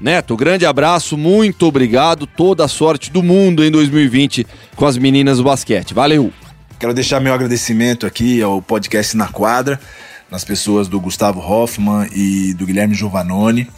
Neto, 0.00 0.36
grande 0.36 0.64
abraço, 0.64 1.16
muito 1.16 1.66
obrigado, 1.66 2.26
toda 2.26 2.64
a 2.64 2.68
sorte 2.68 3.10
do 3.10 3.22
mundo 3.22 3.64
em 3.64 3.70
2020 3.70 4.46
com 4.74 4.86
as 4.86 4.96
meninas 4.96 5.38
do 5.38 5.44
basquete. 5.44 5.92
Valeu! 5.92 6.32
Quero 6.78 6.94
deixar 6.94 7.20
meu 7.20 7.34
agradecimento 7.34 8.06
aqui 8.06 8.40
ao 8.40 8.62
podcast 8.62 9.14
Na 9.14 9.28
Quadra, 9.28 9.78
nas 10.30 10.42
pessoas 10.42 10.88
do 10.88 10.98
Gustavo 10.98 11.40
Hoffman 11.40 12.08
e 12.14 12.54
do 12.54 12.64
Guilherme 12.64 12.94
Giovanoni, 12.94 13.68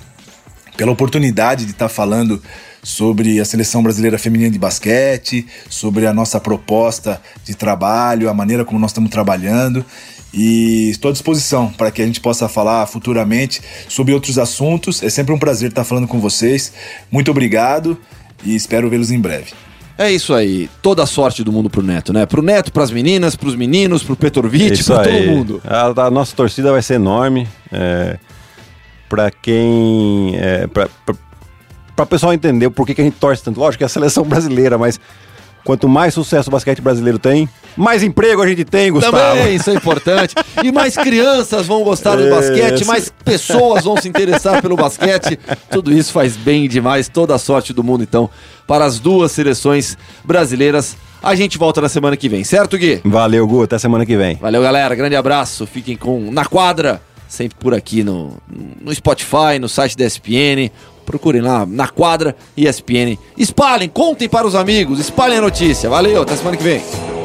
pela 0.77 0.93
oportunidade 0.93 1.65
de 1.65 1.73
estar 1.73 1.88
falando 1.88 2.41
sobre 2.83 3.38
a 3.38 3.45
seleção 3.45 3.83
brasileira 3.83 4.18
feminina 4.18 4.51
de 4.51 4.59
basquete, 4.59 5.47
sobre 5.68 6.07
a 6.07 6.12
nossa 6.12 6.40
proposta 6.40 7.23
de 7.45 7.55
trabalho, 7.55 8.29
a 8.29 8.35
maneira 8.35 8.64
como 8.64 8.81
nós 8.81 8.90
estamos 8.90 9.11
trabalhando. 9.11 9.85
E 10.35 10.88
estou 10.90 11.11
à 11.11 11.12
disposição 11.12 11.71
para 11.71 11.90
que 11.90 12.01
a 12.01 12.07
gente 12.07 12.21
possa 12.21 12.49
falar 12.49 12.87
futuramente 12.87 13.61
sobre 13.88 14.14
outros 14.14 14.38
assuntos. 14.38 15.03
É 15.03 15.11
sempre 15.11 15.33
um 15.33 15.38
prazer 15.38 15.68
estar 15.68 15.85
falando 15.85 16.09
com 16.09 16.18
vocês. 16.18 16.73
Muito 17.11 17.31
obrigado 17.31 17.99
e 18.42 18.57
espero 18.57 18.88
vê-los 18.88 19.11
em 19.11 19.21
breve. 19.21 19.53
É 19.99 20.11
isso 20.11 20.33
aí. 20.33 20.71
Toda 20.81 21.03
a 21.03 21.07
sorte 21.07 21.45
do 21.45 21.53
mundo 21.53 21.68
pro 21.68 21.83
Neto, 21.83 22.14
né? 22.14 22.25
Pro 22.25 22.42
Neto, 22.42 22.73
pras 22.73 22.90
meninas, 22.90 23.37
pros 23.37 23.55
meninos, 23.55 24.03
pro 24.03 24.16
Petrovic, 24.16 24.83
pra 24.83 25.03
todo 25.03 25.27
mundo. 25.27 25.62
A, 25.64 26.07
a, 26.07 26.11
nossa 26.11 26.35
torcida 26.35 26.73
vai 26.73 26.83
ser 26.83 26.95
enorme. 26.95 27.47
É, 27.71 28.18
para 29.09 29.31
quem. 29.31 30.35
É, 30.37 30.66
pra, 30.66 30.88
pra 31.05 31.14
para 32.07 32.17
o 32.17 32.19
pessoal 32.19 32.33
entender 32.33 32.71
por 32.71 32.87
que, 32.87 32.95
que 32.95 33.01
a 33.01 33.05
gente 33.05 33.17
torce 33.19 33.43
tanto. 33.43 33.59
Lógico 33.59 33.79
que 33.79 33.85
é 33.85 33.87
a 33.87 33.88
seleção 33.88 34.25
brasileira, 34.25 34.77
mas 34.77 34.99
quanto 35.65 35.88
mais 35.88 36.12
sucesso 36.15 36.49
o 36.49 36.53
basquete 36.53 36.81
brasileiro 36.81 37.19
tem, 37.19 37.49
mais 37.77 38.03
emprego 38.03 38.43
a 38.43 38.49
gente 38.49 38.65
tem, 38.65 38.93
Gustavo. 38.93 39.17
Também, 39.17 39.57
isso 39.57 39.71
é 39.71 39.75
importante. 39.75 40.35
E 40.62 40.73
mais 40.73 40.97
crianças 40.97 41.67
vão 41.67 41.83
gostar 41.83 42.17
do 42.17 42.29
basquete, 42.29 42.85
mais 42.85 43.12
pessoas 43.25 43.85
vão 43.85 43.97
se 43.97 44.09
interessar 44.09 44.61
pelo 44.61 44.77
basquete. 44.77 45.38
Tudo 45.71 45.93
isso 45.93 46.12
faz 46.12 46.37
bem 46.37 46.69
demais. 46.69 47.09
Toda 47.09 47.35
a 47.35 47.38
sorte 47.38 47.73
do 47.73 47.83
mundo, 47.83 48.03
então, 48.03 48.29
para 48.67 48.85
as 48.85 48.99
duas 48.99 49.33
seleções 49.33 49.97
brasileiras. 50.25 50.97
A 51.23 51.37
gente 51.37 51.57
volta 51.57 51.81
na 51.81 51.88
semana 51.88 52.17
que 52.17 52.29
vem, 52.29 52.43
certo, 52.43 52.77
Gui? 52.77 53.01
Valeu, 53.05 53.47
Gu. 53.47 53.62
Até 53.62 53.79
semana 53.79 54.05
que 54.05 54.17
vem. 54.17 54.35
Valeu, 54.37 54.61
galera. 54.61 54.93
Grande 54.93 55.15
abraço. 55.15 55.69
Fiquem 55.69 55.97
com 55.97 56.33
Na 56.33 56.45
Quadra, 56.45 57.01
sempre 57.29 57.57
por 57.61 57.73
aqui 57.73 58.03
no, 58.03 58.37
no 58.81 58.93
Spotify, 58.93 59.61
no 59.61 59.69
site 59.69 59.97
da 59.97 60.05
ESPN 60.05 60.69
Procurem 61.05 61.41
lá 61.41 61.67
na 61.67 61.88
quadra 61.88 62.35
ESPN. 62.57 63.19
Espalhem, 63.37 63.88
contem 63.88 64.29
para 64.29 64.47
os 64.47 64.55
amigos, 64.55 64.99
espalhem 64.99 65.38
a 65.38 65.43
notícia. 65.43 65.91
Valeu, 65.91 66.23
até 66.23 66.37
semana 66.37 66.57
que 66.57 66.62
vem. 66.62 67.22